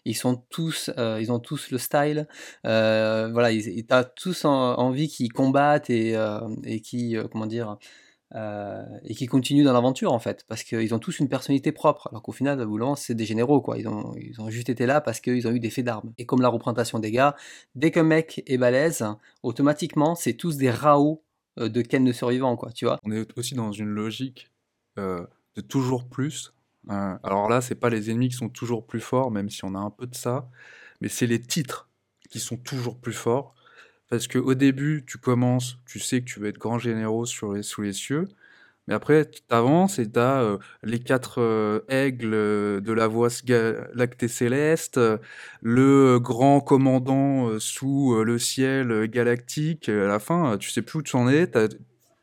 [0.04, 2.26] Ils sont tous, euh, ils ont tous le style.
[2.66, 7.78] Euh, voilà, ils, as tous envie qu'ils combattent et, euh, et qui, comment dire,
[8.34, 12.08] euh, et qui continuent dans l'aventure en fait, parce qu'ils ont tous une personnalité propre,
[12.10, 14.14] alors qu'au final, bout c'est des généraux quoi, ils ont,
[14.48, 16.12] juste été là parce qu'ils ont eu des faits d'armes.
[16.16, 17.36] Et comme la représentation des gars,
[17.74, 19.04] dès qu'un mec est balèze,
[19.42, 21.22] automatiquement, c'est tous des raos
[21.58, 22.98] euh, de ken de survivants quoi, tu vois.
[23.04, 24.50] On est aussi dans une logique
[24.98, 25.26] euh,
[25.56, 26.54] de toujours plus.
[26.88, 29.78] alors là, c'est pas les ennemis qui sont toujours plus forts, même si on a
[29.78, 30.48] un peu de ça,
[31.02, 31.90] mais c'est les titres
[32.30, 33.54] qui sont toujours plus forts.
[34.12, 37.62] Parce qu'au début, tu commences, tu sais que tu vas être grand généraux sur les,
[37.62, 38.28] sous les cieux,
[38.86, 43.08] mais après, tu avances et tu as euh, les quatre euh, aigles euh, de la
[43.08, 43.28] voie
[43.94, 45.00] lactée céleste,
[45.62, 49.88] le grand commandant sous le ciel galactique.
[49.88, 51.68] À la fin, tu sais plus où tu en es, tu as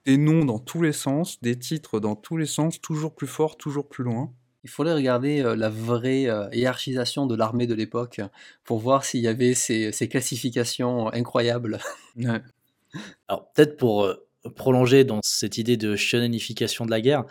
[0.05, 3.57] des noms dans tous les sens, des titres dans tous les sens, toujours plus forts,
[3.57, 4.31] toujours plus loin.
[4.63, 8.19] Il faudrait regarder la vraie hiérarchisation de l'armée de l'époque
[8.63, 11.79] pour voir s'il y avait ces, classifications incroyables.
[13.27, 14.13] Alors peut-être pour
[14.55, 17.25] prolonger dans cette idée de shonenification de la guerre,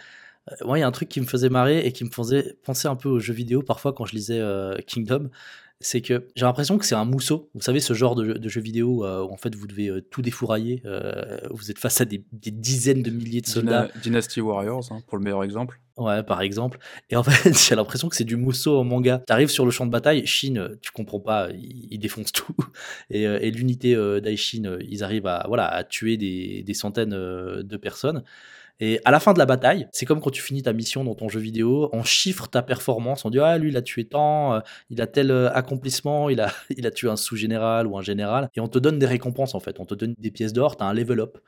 [0.65, 2.89] moi il y a un truc qui me faisait marrer et qui me faisait penser
[2.89, 4.43] un peu aux jeux vidéo parfois quand je lisais
[4.87, 5.29] Kingdom
[5.81, 7.51] c'est que j'ai l'impression que c'est un mousseau.
[7.55, 10.01] Vous savez, ce genre de, de jeu vidéo euh, où en fait vous devez euh,
[10.01, 10.83] tout défourailler.
[10.85, 13.89] Euh, vous êtes face à des, dizaines de milliers de soldats.
[14.03, 15.81] Dynasty Warriors, hein, pour le meilleur exemple.
[15.97, 16.79] Ouais, par exemple.
[17.11, 19.23] Et en fait, j'ai l'impression que c'est du mousseau en manga.
[19.27, 22.57] T'arrives sur le champ de bataille, Shin, tu comprends pas, ils, défoncent tout.
[23.11, 28.25] Et, et l'unité d'Aishin, ils arrivent à, voilà, à tuer des, des centaines de personnes.
[28.81, 31.17] Et à la fin de la bataille, c'est comme quand tu finis ta mission dans
[31.17, 34.55] ton jeu vidéo, on chiffre ta performance, on dit ah lui il a tué tant,
[34.55, 38.03] euh, il a tel euh, accomplissement, il a il a tué un sous-général ou un
[38.03, 40.77] général, et on te donne des récompenses en fait, on te donne des pièces d'or,
[40.77, 41.39] t'as un level up.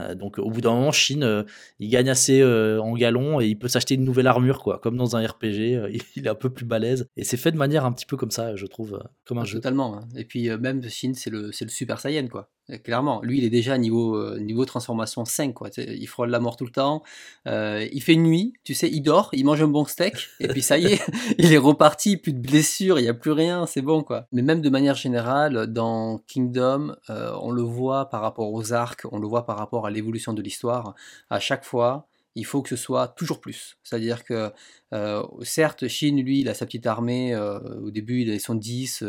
[0.00, 1.44] Euh, donc au bout d'un moment, Chine,
[1.78, 5.14] il gagne assez en galon et il peut s'acheter une nouvelle armure quoi, comme dans
[5.14, 8.06] un RPG, il est un peu plus balèze et c'est fait de manière un petit
[8.06, 9.58] peu comme ça, je trouve, comme un ah, jeu.
[9.58, 9.98] Totalement.
[9.98, 10.08] Hein.
[10.16, 12.50] Et puis même Chine, c'est le c'est le Super Saiyan quoi.
[12.84, 15.70] Clairement, lui, il est déjà niveau, euh, niveau transformation 5, quoi.
[15.78, 17.02] Il frôle la mort tout le temps.
[17.46, 20.60] Euh, il fait nuit, tu sais, il dort, il mange un bon steak, et puis
[20.60, 21.02] ça y est,
[21.38, 24.26] il est reparti, plus de blessures, il n'y a plus rien, c'est bon, quoi.
[24.32, 29.06] Mais même de manière générale, dans Kingdom, euh, on le voit par rapport aux arcs,
[29.12, 30.94] on le voit par rapport à l'évolution de l'histoire.
[31.30, 33.76] À chaque fois, il faut que ce soit toujours plus.
[33.82, 34.52] C'est-à-dire que,
[34.94, 38.54] euh, certes, Chine, lui, il a sa petite armée, euh, au début, il avait son
[38.54, 39.04] 10,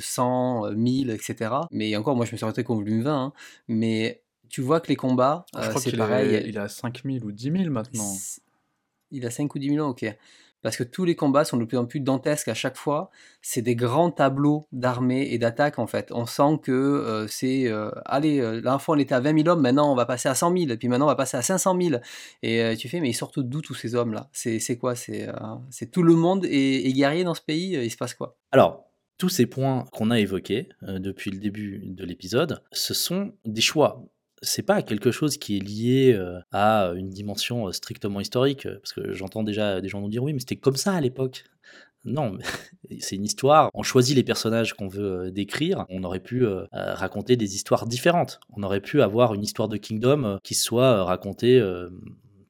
[0.00, 1.54] 100, 1000, etc.
[1.70, 3.32] Mais encore, moi, je me suis arrêté comme volume 20, hein.
[3.66, 6.44] mais tu vois que les combats, euh, c'est pareil.
[6.46, 8.12] il a 5000 ou 10 000 maintenant.
[9.10, 10.04] Il a 5 ou 10 000 ok
[10.62, 13.10] parce que tous les combats sont de plus en plus dantesques à chaque fois.
[13.42, 16.10] C'est des grands tableaux d'armée et d'attaque en fait.
[16.12, 19.92] On sent que euh, c'est, euh, allez, euh, on était à 20 000 hommes, maintenant
[19.92, 22.00] on va passer à 100 000, et puis maintenant on va passer à 500 000.
[22.42, 24.28] Et tu fais, mais ils sortent d'où tous ces hommes-là?
[24.32, 24.94] C'est, quoi?
[24.94, 25.28] C'est,
[25.70, 27.72] c'est tout le monde est, guerrier dans ce pays?
[27.72, 28.36] Il se passe quoi?
[28.52, 28.84] Alors,
[29.18, 34.04] tous ces points qu'on a évoqués depuis le début de l'épisode, ce sont des choix
[34.42, 38.78] c'est pas quelque chose qui est lié euh, à une dimension euh, strictement historique, euh,
[38.78, 41.44] parce que j'entends déjà des gens nous dire oui, mais c'était comme ça à l'époque.
[42.04, 42.38] Non,
[43.00, 43.70] c'est une histoire.
[43.74, 45.84] On choisit les personnages qu'on veut décrire.
[45.88, 48.40] On aurait pu raconter des histoires différentes.
[48.56, 51.60] On aurait pu avoir une histoire de Kingdom qui soit racontée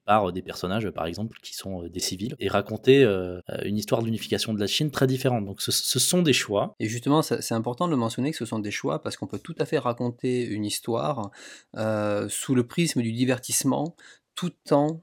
[0.08, 4.02] par des personnages, par exemple, qui sont euh, des civils, et raconter euh, une histoire
[4.02, 5.44] d'unification de la Chine très différente.
[5.44, 6.74] Donc ce, sont des choix.
[6.80, 9.54] Et justement, c'est important de mentionner que ce sont des choix parce qu'on peut tout
[9.58, 11.30] à fait raconter une histoire
[11.76, 13.96] euh, sous le prisme du divertissement,
[14.34, 15.02] tout en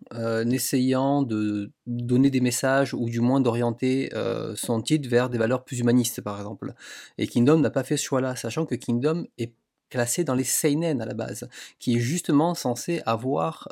[0.49, 4.09] essayant de donner des messages ou du moins d'orienter
[4.55, 6.73] son titre vers des valeurs plus humanistes, par exemple.
[7.17, 9.53] Et Kingdom n'a pas fait ce choix-là, sachant que Kingdom est
[9.89, 11.47] classé dans les seinen à la base,
[11.79, 13.67] qui est justement censé avoir,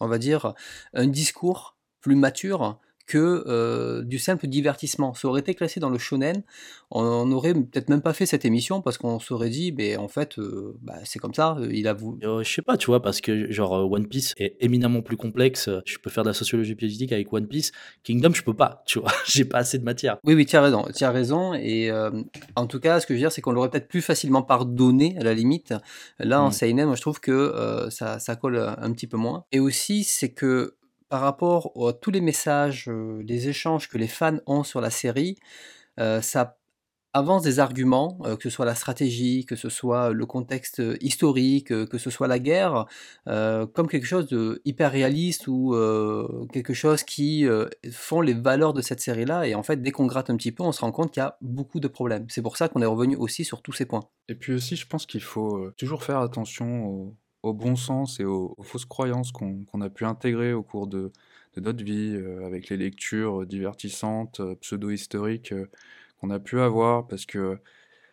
[0.00, 0.54] on va dire,
[0.94, 2.78] un discours plus mature
[3.10, 5.14] que euh, du simple divertissement.
[5.14, 6.44] Ça aurait été classé dans le shonen,
[6.92, 10.38] on n'aurait peut-être même pas fait cette émission parce qu'on s'aurait dit, mais en fait,
[10.38, 12.20] euh, bah, c'est comme ça, euh, il avoue.
[12.22, 15.68] je sais pas, tu vois, parce que genre One Piece est éminemment plus complexe.
[15.86, 17.72] Je peux faire de la sociologie politique avec One Piece.
[18.04, 20.18] Kingdom, je peux pas, tu vois, j'ai pas assez de matière.
[20.22, 21.52] Oui, oui, tu as raison, tu as raison.
[21.54, 21.90] Et
[22.54, 25.16] en tout cas, ce que je veux dire, c'est qu'on l'aurait peut-être plus facilement pardonné
[25.18, 25.74] à la limite.
[26.20, 26.52] Là, en mm.
[26.52, 29.44] Seinen, moi, je trouve que ça, ça colle un petit peu moins.
[29.50, 30.76] Et aussi, c'est que
[31.10, 34.90] par rapport à tous les messages, euh, les échanges que les fans ont sur la
[34.90, 35.36] série,
[35.98, 36.56] euh, ça
[37.12, 41.66] avance des arguments, euh, que ce soit la stratégie, que ce soit le contexte historique,
[41.66, 42.86] que ce soit la guerre,
[43.26, 45.74] comme quelque chose de hyper réaliste ou
[46.52, 47.44] quelque chose qui
[47.90, 49.48] font les valeurs de cette série-là.
[49.48, 51.26] Et en fait, dès qu'on gratte un petit peu, on se rend compte qu'il y
[51.26, 52.26] a beaucoup de problèmes.
[52.28, 54.04] C'est pour ça qu'on est revenu aussi sur tous ces points.
[54.28, 58.24] Et puis aussi, je pense qu'il faut toujours faire attention aux au bon sens et
[58.24, 61.12] aux, fausses croyances qu'on a pu intégrer au cours de,
[61.56, 65.66] notre vie, euh, avec les lectures divertissantes, euh, pseudo-historiques euh,
[66.20, 67.58] qu'on a pu avoir, parce que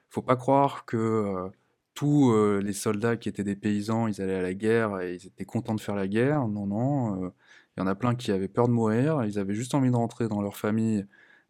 [0.09, 1.49] faut pas croire que
[1.93, 5.45] tous les soldats qui étaient des paysans, ils allaient à la guerre et ils étaient
[5.45, 6.47] contents de faire la guerre.
[6.47, 7.33] Non, non.
[7.75, 9.95] Il y en a plein qui avaient peur de mourir, ils avaient juste envie de
[9.95, 11.05] rentrer dans leur famille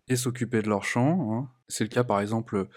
[0.07, 1.33] et s'occuper de leurs champs.
[1.33, 1.49] Hein.
[1.67, 2.67] C'est le cas par exemple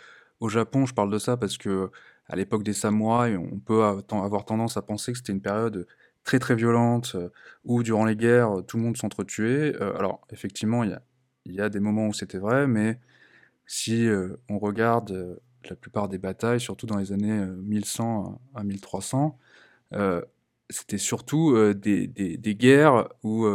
[0.41, 1.91] au Japon, je parle de ça parce que
[2.31, 5.87] à l'époque des samouraïs, on peut avoir tendance à penser que c'était une période
[6.23, 7.29] très très violente, euh,
[7.65, 9.75] où durant les guerres, tout le monde s'entretuait.
[9.81, 10.97] Euh, alors effectivement, il
[11.47, 13.01] y a, des moments où c'était vrai, mais
[13.67, 19.39] si euh, on regarde la plupart des batailles, surtout dans les années 1100 à 1300,
[20.71, 23.47] c'était surtout des, guerres où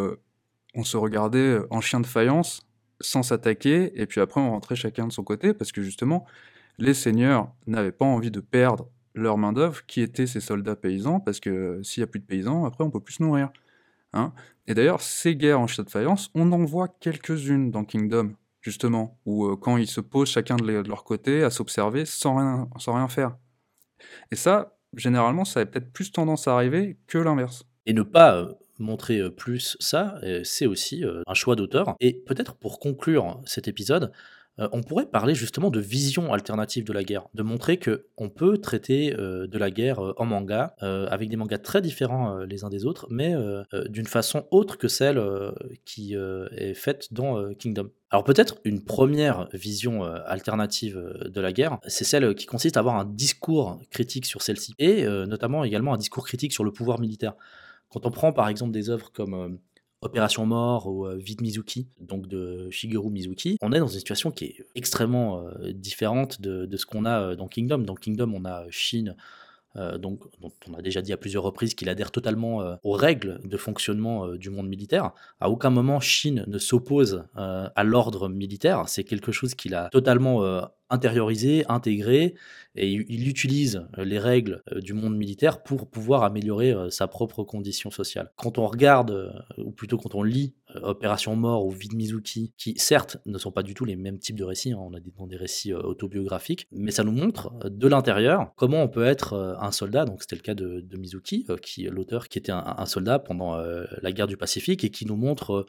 [0.76, 2.67] on se regardait en chien de faïence,
[3.01, 6.26] sans s'attaquer, et puis après on rentrait chacun de son côté, parce que justement,
[6.78, 11.39] les seigneurs n'avaient pas envie de perdre leur main-d'œuvre, qui étaient ces soldats paysans, parce
[11.39, 13.49] que s'il n'y a plus de paysans, après on peut plus se nourrir.
[14.13, 14.34] Hein
[14.67, 19.19] et d'ailleurs, ces guerres en chien de faïence, on en voit quelques-unes dans Kingdom, justement,
[19.26, 22.95] où euh, quand ils se posent chacun de, leur côté à s'observer sans rien, sans
[22.95, 23.38] rien faire.
[24.32, 27.63] Et ça, généralement, ça a peut-être plus tendance à arriver que l'inverse.
[27.86, 31.95] Et ne pas euh, montrer euh, plus ça, c'est aussi un choix d'auteur.
[31.99, 34.11] Et peut-être pour conclure cet épisode,
[34.60, 38.30] euh, on pourrait parler justement de vision alternative de la guerre, de montrer que on
[38.30, 42.64] peut traiter euh, de la guerre euh, en manga, avec des mangas très différents les
[42.64, 43.34] uns des autres, mais
[43.89, 45.22] d'une façon autre que celle
[45.86, 47.89] qui est faite dans Kingdom.
[48.12, 52.95] Alors peut-être une première vision alternative de la guerre, c'est celle qui consiste à avoir
[52.95, 57.34] un discours critique sur celle-ci, et notamment également un discours critique sur le pouvoir militaire.
[57.89, 59.60] Quand on prend par exemple des œuvres comme
[60.01, 64.31] Opération Mort ou euh, Vide Mizuki, donc de Shigeru Mizuki, on est dans une situation
[64.31, 67.79] qui est extrêmement euh, différente de, ce qu'on a euh, dans Kingdom.
[67.79, 69.15] Dans Kingdom, on a Shin,
[69.99, 73.57] donc, dont on a déjà dit à plusieurs reprises qu'il adhère totalement aux règles de
[73.57, 75.11] fonctionnement du monde militaire.
[75.41, 78.87] À aucun moment, Shin ne s'oppose à l'ordre militaire.
[78.87, 82.36] C'est quelque chose qu'il a totalement intériorisé, intégré,
[82.75, 88.31] et il, utilise les règles du monde militaire pour pouvoir améliorer sa propre condition sociale.
[88.36, 92.73] Quand on regarde, ou plutôt quand on lit Opération Mort ou Vie de Mizuki, qui
[92.77, 95.13] certes ne sont pas du tout les mêmes types de récits, hein, on a des,
[95.27, 100.03] des récits autobiographiques, mais ça nous montre de l'intérieur comment on peut être un soldat.
[100.03, 104.27] Donc c'était le cas de, Mizuki, qui l'auteur qui était un soldat pendant la guerre
[104.27, 105.65] du Pacifique et qui nous montre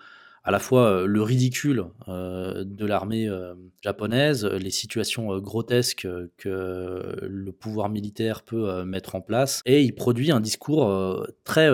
[0.46, 7.18] à la fois euh, le ridicule euh, de l'armée euh, japonaise, les situations grotesques que
[7.20, 11.68] le pouvoir militaire peut mettre en place, et il produit un discours très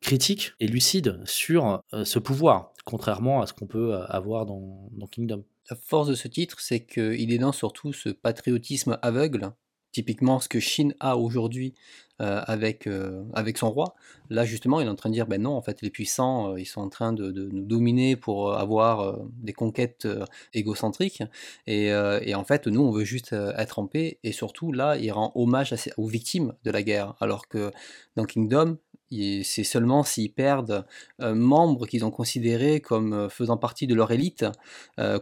[0.00, 5.44] critique et lucide sur ce pouvoir, contrairement à ce qu'on peut avoir dans, Kingdom.
[5.70, 9.52] La force de ce titre, c'est qu'il est dans surtout ce patriotisme aveugle
[9.92, 11.74] typiquement ce que Chine a aujourd'hui
[12.20, 13.94] avec, euh, avec son roi.
[14.30, 16.60] Là, justement, il est en train de dire, ben non, en fait, les puissants, euh,
[16.60, 20.08] ils sont en train de, nous dominer pour avoir des conquêtes
[20.52, 21.22] égocentriques.
[21.66, 24.18] Et, et, en fait, nous, on veut juste être en paix.
[24.24, 27.14] Et surtout, là, il rend hommage aux victimes de la guerre.
[27.20, 27.70] Alors que
[28.16, 28.78] dans Kingdom,
[29.10, 30.84] c'est seulement s'ils perdent
[31.18, 34.44] un membre qu'ils ont considéré comme faisant partie de leur élite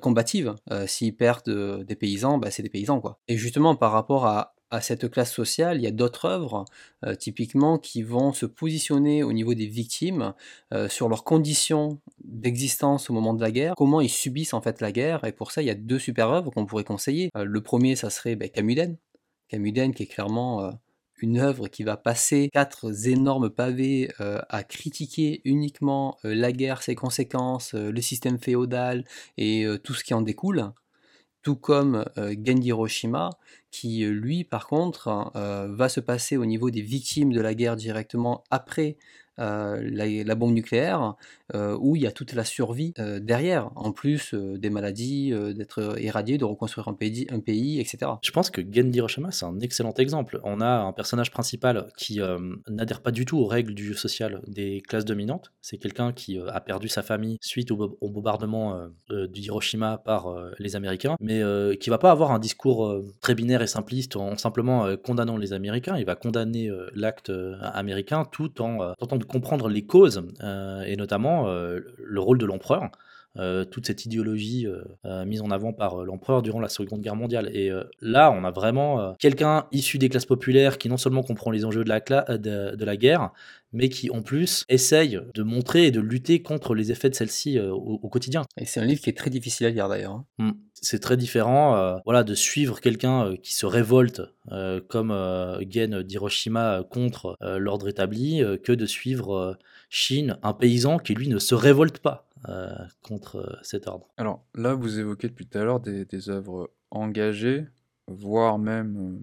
[0.00, 0.54] combative.
[0.86, 3.00] s'ils perdent des paysans, ben, c'est des paysans.
[3.00, 3.18] quoi.
[3.28, 6.64] Et justement, par rapport à, à cette classe sociale, il y a d'autres œuvres,
[7.04, 10.34] euh, typiquement, qui vont se positionner au niveau des victimes
[10.74, 14.80] euh, sur leurs conditions d'existence au moment de la guerre, comment ils subissent en fait
[14.80, 17.30] la guerre, et pour ça, il y a deux super œuvres qu'on pourrait conseiller.
[17.36, 18.96] Euh, le premier, ça serait ben, Camuden,
[19.50, 20.72] Camuden qui est clairement
[21.18, 27.74] une œuvre qui va passer quatre énormes pavés à critiquer uniquement la guerre, ses conséquences,
[27.74, 29.04] le système féodal
[29.38, 30.72] et tout ce qui en découle.
[31.42, 33.30] Tout comme Genji Hiroshima,
[33.76, 37.76] qui lui, par contre, euh, va se passer au niveau des victimes de la guerre
[37.76, 38.96] directement après
[39.38, 41.14] euh, la, bombe nucléaire,
[41.54, 45.96] euh, où il y a toute la survie euh, derrière, en plus des maladies, d'être
[45.98, 48.12] éradié, de reconstruire un pays, etc.
[48.22, 50.40] Je pense que Genji Hiroshima, c'est un excellent exemple.
[50.44, 52.20] On a un personnage principal qui
[52.68, 55.52] n'adhère pas du tout aux règles du social des classes dominantes.
[55.60, 57.76] C'est quelqu'un qui a perdu sa famille suite au,
[58.08, 61.42] bombardement du Hiroshima par les Américains, mais
[61.78, 65.96] qui va pas avoir un discours très binaire et simpliste en simplement condamnant les Américains.
[65.96, 71.48] Il va condamner l'acte américain tout en tentant de comprendre les causes, euh, et notamment
[71.48, 72.90] euh, le rôle de l'empereur.
[73.38, 74.66] Euh, toute cette idéologie
[75.26, 77.50] mise en avant par l'empereur durant la Seconde Guerre mondiale.
[77.54, 77.70] Et
[78.00, 81.84] là, on a vraiment quelqu'un issu des classes populaires qui non seulement comprend les enjeux
[81.84, 83.30] de la, de, la guerre,
[83.72, 87.58] mais qui en plus essaye de montrer et de lutter contre les effets de celle-ci
[87.60, 88.42] au, quotidien.
[88.58, 90.12] Et c'est un livre qui est très difficile à lire d'ailleurs.
[90.12, 90.24] Hein.
[90.38, 94.22] Mmh c'est très différent euh, voilà, de suivre quelqu'un euh, qui se révolte
[94.52, 95.10] euh, comme
[95.68, 99.58] Gen d'Hiroshima contre l'ordre établi que de suivre
[99.88, 102.25] Shin, un paysan qui lui ne se révolte pas
[103.02, 104.08] contre cet ordre.
[104.16, 107.66] Alors là, vous évoquez depuis tout à l'heure des, œuvres engagées,
[108.06, 109.20] voire même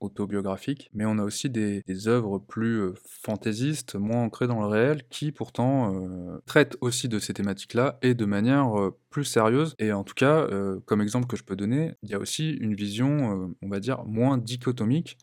[0.00, 5.02] autobiographiques, mais on a aussi des, œuvres plus euh, fantaisistes, moins ancrées dans le réel,
[5.10, 9.74] qui pourtant euh, traitent aussi de ces thématiques-là et de manière euh, plus sérieuse.
[9.78, 10.48] Et en tout cas,
[10.86, 14.04] comme exemple que je peux donner, il y a aussi une vision, on va dire,
[14.04, 15.18] moins dichotomique,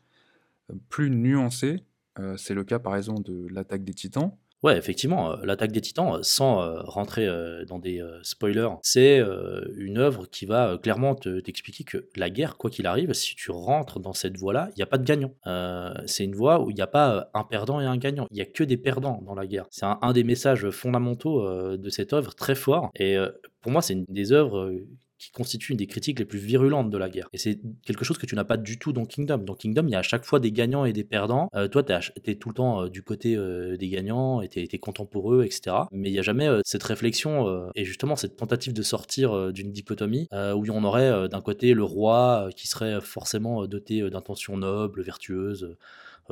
[0.90, 1.84] plus nuancée.
[2.36, 6.16] C'est le cas par exemple de l'attaque des titans, Ouais, effectivement, euh, l'attaque des Titans,
[6.16, 7.28] euh, sans euh, rentrer
[7.68, 9.22] dans des spoilers, c'est
[9.76, 14.00] une œuvre qui va clairement t'expliquer que la guerre, quoi qu'il arrive, si tu rentres
[14.00, 15.34] dans cette voie-là, il n'y a pas de gagnant.
[16.06, 18.28] c'est une voie où il n'y a pas un perdant et un gagnant.
[18.32, 19.66] Il n'y a que des perdants dans la guerre.
[19.70, 22.90] C'est un, un, des messages fondamentaux de cette œuvre, très fort.
[22.96, 23.18] Et
[23.62, 24.72] pour moi, c'est une des œuvres
[25.18, 27.28] qui constitue une des critiques les plus virulentes de la guerre.
[27.34, 29.40] Et c'est quelque chose que tu n'as pas du tout dans Kingdom.
[29.40, 31.50] Dans Kingdom, il y a à chaque fois des gagnants et des perdants.
[31.56, 31.92] Euh, toi, tu
[32.26, 35.44] es, tout le temps euh, du côté euh, des gagnants et tu es, content pour
[35.44, 35.76] etc.
[35.92, 40.28] Mais il n'y a jamais cette réflexion et justement cette tentative de sortir d'une dichotomie
[40.32, 45.78] où on aurait d'un côté le roi qui serait forcément doté d'intentions nobles, vertueuses, euh,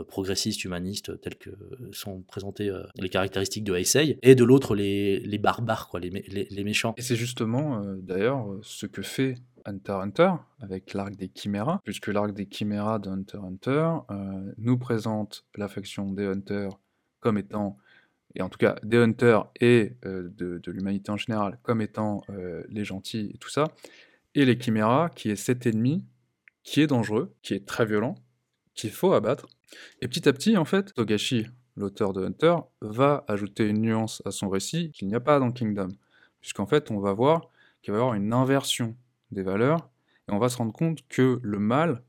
[0.03, 1.51] progressistes, humanistes, tels que
[1.91, 6.09] sont présentés euh, les caractéristiques de Heisei, et de l'autre les, les, barbares, quoi, les,
[6.09, 6.93] les, méchants.
[6.97, 9.35] Et c'est justement euh, d'ailleurs ce que fait
[9.65, 13.91] Hunter Hunter avec l'arc des Chiméras, puisque l'arc des Chiméras de Hunter Hunter
[14.57, 16.79] nous présente la faction des Hunters
[17.19, 17.77] comme étant,
[18.35, 22.21] et en tout cas des Hunters et de, de l'humanité en général, comme étant
[22.69, 23.65] les gentils et tout ça,
[24.35, 26.05] et les Chiméras qui est cet ennemi
[26.65, 28.15] qui est dangereux, qui est très violent,
[28.75, 29.47] qu'il faut abattre.
[30.01, 34.31] Et petit à petit, en fait, Togashi, l'auteur de Hunter, va ajouter une nuance à
[34.31, 35.89] son récit qu'il n'y a pas dans Kingdom.
[36.41, 37.49] Puisqu'en fait, on va voir
[37.81, 38.95] qu'il va y avoir une inversion
[39.31, 39.89] des valeurs,
[40.27, 42.03] et on va se rendre compte que le mal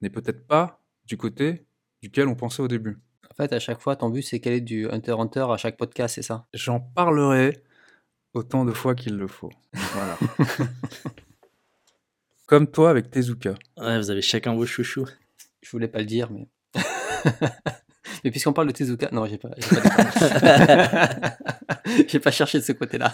[0.00, 1.64] n'est peut-être pas du côté
[2.02, 2.98] duquel on pensait au début.
[3.30, 5.76] En fait, à chaque fois, ton but, c'est qu'elle est du Hunter Hunter à chaque
[5.76, 6.46] podcast, c'est ça?
[6.52, 7.62] J'en parlerai
[8.34, 9.50] autant de fois qu'il le faut.
[9.72, 10.18] Voilà.
[12.52, 13.54] comme toi avec Tezuka.
[13.78, 15.08] Ouais, vous avez chacun vos chouchous.
[15.62, 16.48] Je voulais pas le dire, mais.
[18.24, 19.50] mais puisqu'on parle de Tezuka, non, j'ai pas.
[19.56, 21.36] J'ai pas,
[22.08, 23.12] j'ai pas cherché de ce côté-là.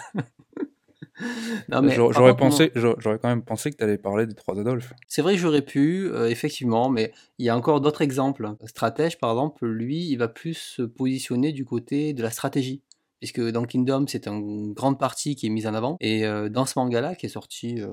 [1.69, 4.93] non, mais j'aurais pensé, j'aurais quand même pensé que tu allais parler des trois Adolphes.
[5.07, 8.49] C'est vrai que j'aurais pu, euh, effectivement, mais il y a encore d'autres exemples.
[8.65, 12.81] Stratège, par exemple, lui, il va plus se positionner du côté de la stratégie.
[13.19, 15.97] Puisque dans Kingdom, c'est une grande partie qui est mise en avant.
[15.99, 17.89] Et euh, dans ce manga-là, qui est sorti euh,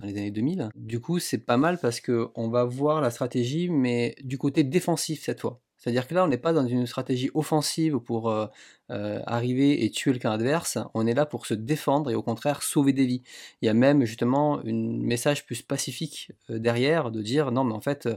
[0.00, 3.68] dans les années 2000, du coup, c'est pas mal parce qu'on va voir la stratégie,
[3.68, 5.60] mais du côté défensif cette fois.
[5.80, 8.46] C'est-à-dire que là, on n'est pas dans une stratégie offensive pour euh,
[8.90, 10.76] euh, arriver et tuer le camp adverse.
[10.92, 13.22] On est là pour se défendre et au contraire sauver des vies.
[13.62, 17.72] Il y a même justement un message plus pacifique euh, derrière de dire non, mais
[17.72, 18.08] en fait,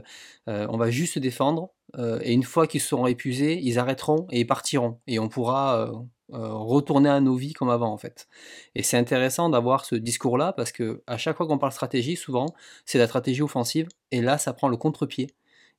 [0.46, 4.98] on va juste se défendre et une fois qu'ils seront épuisés, ils arrêteront et partiront
[5.06, 5.92] et on pourra
[6.32, 8.28] retourner à nos vies comme avant en fait.
[8.74, 12.46] Et c'est intéressant d'avoir ce discours-là parce que à chaque fois qu'on parle stratégie, souvent
[12.86, 15.34] c'est la stratégie offensive et là ça prend le contre-pied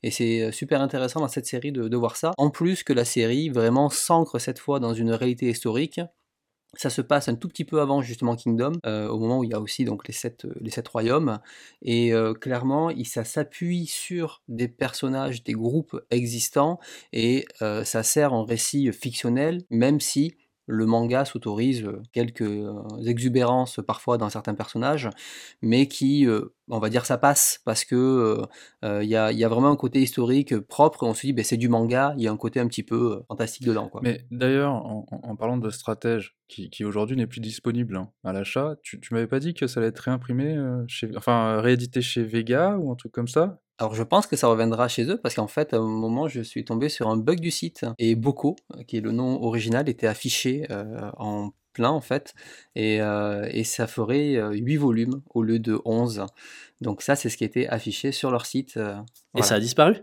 [0.05, 2.31] et c'est euh, super intéressant dans cette série de, voir ça.
[2.37, 5.99] En plus que la série vraiment s'ancre cette fois dans une réalité historique.
[6.77, 9.51] Ça se passe un tout petit peu avant justement Kingdom, euh, au moment où il
[9.51, 11.39] y a aussi donc les sept, euh, les sept royaumes.
[11.81, 16.79] Et clairement, ça s'appuie sur des personnages, des groupes existants,
[17.13, 20.35] et ça sert en récit fictionnel, même si
[20.67, 22.49] le manga s'autorise quelques
[23.05, 25.09] exubérances parfois dans certains personnages,
[25.61, 26.27] mais qui,
[26.69, 28.41] on va dire, ça passe parce que
[28.83, 31.03] il y, a, vraiment un côté historique propre.
[31.03, 33.23] On se dit, ben, c'est du manga, il y a un côté un petit peu
[33.27, 33.89] fantastique dedans.
[33.89, 34.01] Quoi.
[34.03, 38.99] Mais d'ailleurs, en, parlant de stratège, qui, aujourd'hui n'est plus disponible hein, à l'achat, tu,
[38.99, 40.57] tu m'avais pas dit que ça allait être réimprimé,
[41.15, 43.59] enfin réédité chez Vega ou un truc comme ça?
[43.77, 46.41] Alors je pense que ça reviendra chez eux parce qu'en fait, à un moment, je
[46.41, 48.55] suis tombé sur un bug du site et Boko,
[48.87, 52.33] qui est le nom original, était affiché euh, en plein en fait
[52.75, 56.25] et, euh, et ça ferait 8 euh, volumes au lieu de 11.
[56.79, 58.79] Donc ça, c'est ce qui était affiché sur leur site.
[59.35, 59.95] Et ça a disparu?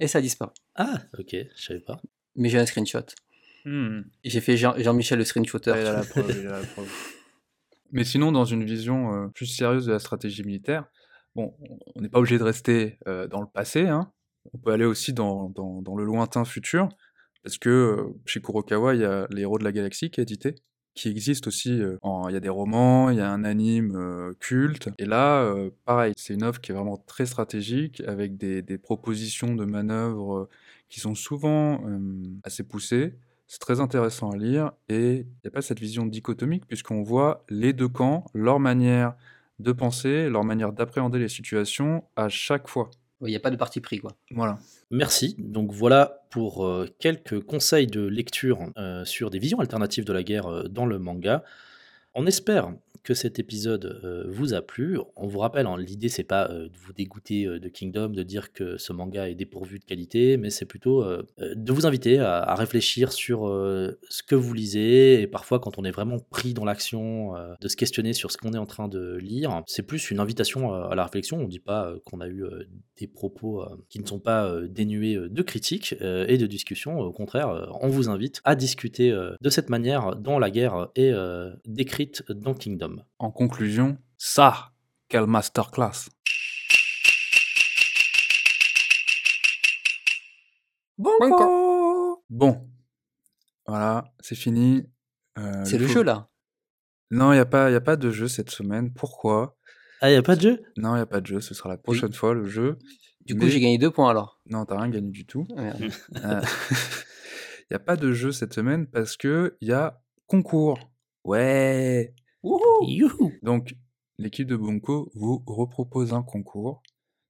[0.00, 0.50] Et ça a disparu.
[0.74, 2.00] Ah, ok, je savais pas.
[2.34, 3.06] Mais j'ai un screenshot.
[3.64, 4.00] Hmm.
[4.24, 5.72] J'ai fait Jean- michel le screenshotter.
[7.92, 10.84] Mais sinon, dans une vision plus sérieuse de la stratégie militaire,
[11.34, 11.54] Bon,
[11.94, 14.12] on n'est pas obligé de rester dans le passé, hein.
[14.52, 16.88] on peut aller aussi dans, dans, le lointain futur,
[17.44, 20.56] parce que chez Kurokawa, il y a Les Héros de la Galaxie qui est édité,
[20.94, 25.06] qui existe aussi, il y a des romans, il y a un anime culte, et
[25.06, 25.54] là,
[25.84, 30.48] pareil, c'est une œuvre qui est vraiment très stratégique, avec des, des propositions de manœuvres
[30.88, 31.84] qui sont souvent
[32.42, 33.14] assez poussées,
[33.46, 37.44] c'est très intéressant à lire, et il n'y a pas cette vision dichotomique, puisqu'on voit
[37.48, 39.16] les deux camps, leur manière
[39.60, 42.90] de penser, leur manière d'appréhender les situations à chaque fois.
[43.22, 44.12] Il n'y a pas de parti pris, quoi.
[44.30, 44.58] Voilà.
[44.90, 45.36] Merci.
[45.38, 50.22] Donc voilà pour euh, quelques conseils de lecture euh, sur des visions alternatives de la
[50.22, 51.44] guerre euh, dans le manga.
[52.14, 52.72] On espère
[53.02, 54.98] que cet épisode euh, vous a plu.
[55.16, 58.22] On vous rappelle, hein, l'idée c'est pas euh, de vous dégoûter euh, de Kingdom, de
[58.22, 61.04] dire que ce manga est dépourvu de qualité, mais c'est plutôt
[61.38, 65.90] de vous inviter à, réfléchir sur ce que vous lisez et parfois quand on est
[65.90, 69.62] vraiment pris dans l'action, de se questionner sur ce qu'on est en train de lire.
[69.66, 71.38] C'est plus une invitation à la réflexion.
[71.38, 72.44] On ne dit pas qu'on a eu
[72.98, 76.98] des propos qui ne sont pas dénués de critiques et de discussion.
[77.00, 81.12] Au contraire, on vous invite à discuter de cette manière dans la guerre et
[81.66, 82.89] décrite dans Kingdom.
[83.18, 84.72] En conclusion, ça,
[85.08, 86.08] quelle masterclass
[90.98, 91.12] Bon,
[92.28, 92.70] bon,
[93.66, 94.84] voilà, c'est fini.
[95.38, 96.28] Euh, c'est le, jeu là.
[97.10, 98.92] Non, il n'y a, pas, y a pas de jeu cette semaine.
[98.92, 99.56] Pourquoi?
[100.00, 100.62] Ah, il n'y a pas de jeu?
[100.76, 101.40] Non, il n'y a pas de jeu.
[101.40, 102.78] Ce sera la prochaine fois le jeu.
[103.24, 104.40] Du coup, j'ai gagné deux points alors.
[104.46, 105.46] Non, t'as rien gagné du tout.
[105.56, 106.40] Il n'y euh,
[107.72, 110.90] a pas de jeu cette semaine parce que il y a concours.
[111.24, 112.14] Ouais.
[113.42, 113.74] Donc,
[114.18, 116.82] l'équipe de Bunko vous repropose un concours.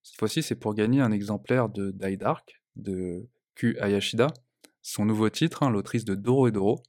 [0.02, 4.28] Cette fois-ci, c'est pour gagner un exemplaire de Die Dark de Q Ayashida,
[4.82, 6.82] son nouveau titre, hein, l'autrice de Doro et Doro,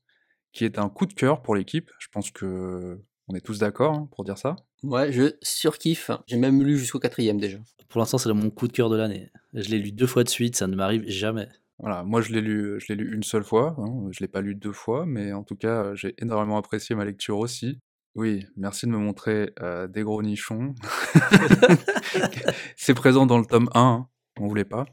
[0.53, 1.89] qui est un coup de cœur pour l'équipe.
[1.99, 4.55] Je pense que on est tous d'accord hein, pour dire ça.
[4.83, 6.11] Ouais, je surkiffe.
[6.27, 7.57] J'ai même lu jusqu'au quatrième déjà.
[7.87, 9.29] Pour l'instant, c'est mon coup de cœur de l'année.
[9.53, 11.47] Je l'ai lu deux fois de suite, ça ne m'arrive jamais.
[11.79, 13.75] Voilà, moi je l'ai lu, je l'ai lu une seule fois.
[13.77, 14.07] Hein.
[14.11, 17.37] Je l'ai pas lu deux fois, mais en tout cas, j'ai énormément apprécié ma lecture
[17.37, 17.79] aussi.
[18.15, 19.53] Oui, merci de me montrer,
[19.89, 20.75] des gros nichons.
[22.75, 24.07] C'est présent dans le tome 1, hein,
[24.39, 24.85] on voulait pas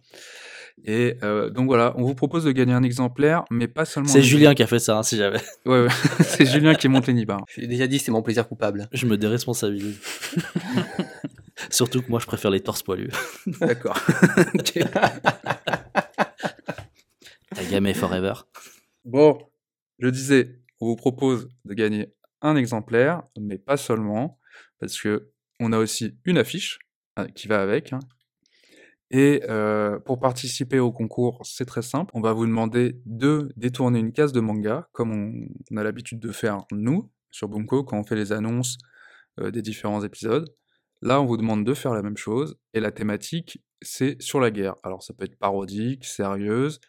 [0.84, 1.16] et
[1.54, 4.62] donc voilà, on vous propose de gagner un exemplaire, mais pas seulement C'est Julien qui
[4.62, 5.40] a fait ça, hein, si jamais.
[5.66, 5.88] Ouais, ouais,
[6.20, 7.44] c'est Julien qui monte les nibards.
[7.48, 8.88] J'ai déjà dit, c'est mon plaisir coupable.
[8.92, 9.98] Je me déresponsabilise.
[11.70, 13.10] Surtout que moi, je préfère les torses poilus.
[13.60, 14.00] D'accord.
[17.54, 18.34] Ta gamme forever.
[19.04, 19.38] Bon,
[19.98, 24.38] je disais, on vous propose de gagner un exemplaire, mais pas seulement,
[24.78, 26.78] parce que on a aussi une affiche
[27.18, 27.92] euh, qui va avec.
[27.92, 28.00] hein.
[29.10, 32.10] Et euh, pour participer au concours, c'est très simple.
[32.14, 36.30] On va vous demander de détourner une case de manga, comme on, a l'habitude de
[36.30, 38.76] faire nous sur Bunko quand on fait les annonces
[39.40, 40.46] euh, des différents épisodes.
[41.00, 42.58] Là, on vous demande de faire la même chose.
[42.74, 44.74] Et la thématique, c'est sur la guerre.
[44.82, 46.80] Alors, ça peut être parodique, sérieuse,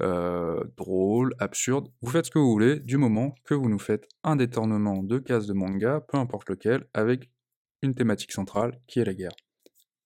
[0.00, 1.88] euh, drôle, absurde.
[2.00, 5.18] Vous faites ce que vous voulez, du moment que vous nous faites un détournement de
[5.18, 7.30] case de manga, peu importe lequel, avec
[7.82, 9.34] une thématique centrale qui est la guerre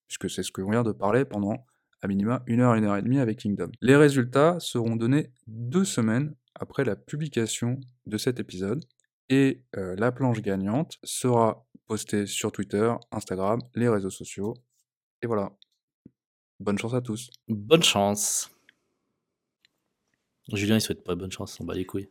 [0.07, 1.67] puisque c'est ce que l'on vient de parler pendant
[2.03, 3.71] à minima une heure, une heure et demie avec Kingdom.
[3.81, 8.85] Les résultats seront donnés deux semaines après la publication de cet épisode,
[9.29, 14.55] et euh, la planche gagnante sera postée sur Twitter, Instagram, les réseaux sociaux,
[15.23, 15.53] et voilà.
[16.61, 17.31] Bonne chance à tous.
[17.49, 18.56] Bonne chance.
[20.53, 22.09] Julien, il souhaite pas bonne chance, on bat les couilles.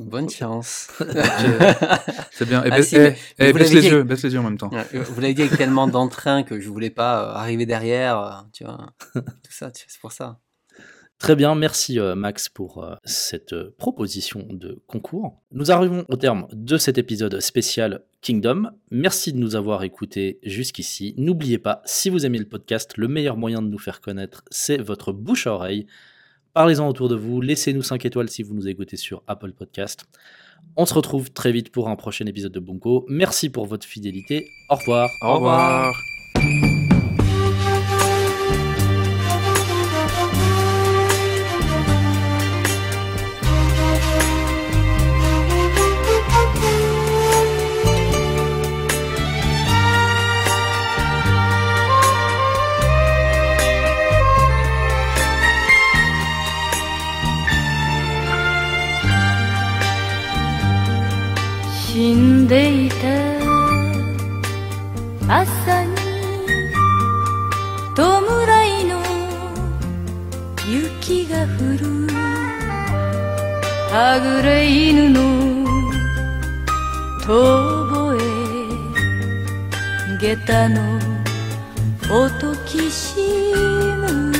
[0.00, 0.88] Bonne chance.
[2.32, 2.64] C'est bien.
[2.64, 4.32] Et Ah, baisse, si, mais- eh, mais eh, vous baisse les dit- yeux, baisse les
[4.32, 4.70] yeux en même temps.
[4.70, 8.30] Ouais, Vous l'avez dit avec tellement d'entrain que je voulais pas euh, arriver derrière, euh,
[8.52, 8.92] tu vois.
[9.14, 10.38] Tout ça, c'est pour ça.
[11.18, 15.36] Très bien, merci euh, Max pour cette proposition de concours.
[15.52, 18.70] Nous arrivons au terme de cet épisode spécial Kingdom.
[18.92, 21.14] Merci de nous avoir écoutés jusqu'ici.
[21.18, 24.76] N'oubliez pas, si vous aimez le podcast, le meilleur moyen de nous faire connaître, c'est
[24.78, 25.86] votre bouche à oreille.
[26.58, 30.06] Parlez-en autour de vous, laissez-nous 5 étoiles si vous nous écoutez sur Apple Podcast.
[30.76, 33.06] On se retrouve très vite pour un prochain épisode de Bunko.
[33.08, 34.44] Merci pour votre fidélité.
[34.68, 35.08] Au revoir.
[35.22, 35.94] Au revoir.
[35.94, 36.07] 死
[62.48, 62.94] でいた。
[65.28, 65.90] 朝に
[67.94, 68.00] 弔
[68.80, 68.92] いの
[70.66, 71.46] 雪が降
[71.78, 72.08] る。
[73.90, 75.20] はぐれ犬の
[77.26, 77.28] 遠
[77.90, 78.24] 吠え。
[80.18, 80.80] 下駄の
[82.10, 83.20] 音きし
[83.98, 84.32] む。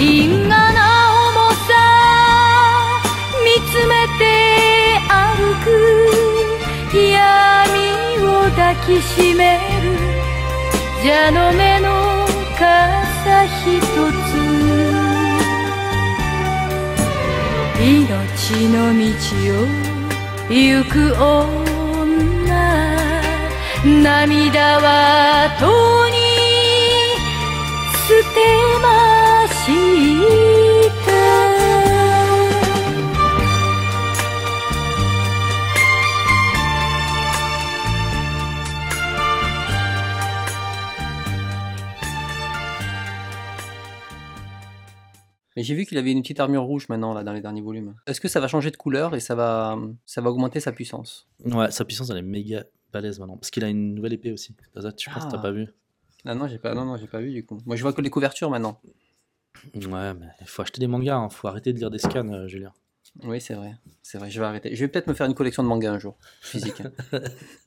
[0.00, 0.75] 因果
[8.86, 9.98] きしめる。
[11.02, 12.24] 蛇の目の
[12.56, 14.24] 傘ひとつ。
[17.80, 19.02] 命の道
[19.52, 19.66] を
[20.48, 21.56] 行く女。
[23.84, 26.16] 涙はとに
[28.06, 28.38] 捨て
[28.80, 28.86] ま
[29.48, 30.35] した
[45.56, 47.94] 「Mais j'ai vu qu'il avait une petite armure rouge maintenant là dans les derniers volumes.
[48.06, 51.26] Est-ce que ça va changer de couleur et ça va, ça va augmenter sa puissance?
[51.44, 53.36] Ouais, sa puissance, elle est méga balèze maintenant.
[53.38, 54.54] Parce qu'il a une nouvelle épée aussi.
[54.80, 55.42] Ça, tu penses que t'as Ah.
[55.42, 55.68] pas vu?
[56.24, 57.58] Ah non, j'ai pas, non, non, j'ai pas vu du coup.
[57.66, 58.80] Moi, je vois que les couvertures maintenant.
[59.74, 61.16] Ouais, mais il faut acheter des mangas.
[61.16, 61.28] hein.
[61.30, 62.72] Faut arrêter de lire des scans, euh, Julien.
[63.24, 64.30] Oui, c'est vrai, c'est vrai.
[64.30, 64.74] Je vais arrêter.
[64.74, 66.82] Je vais peut-être me faire une collection de mangas un jour, physique.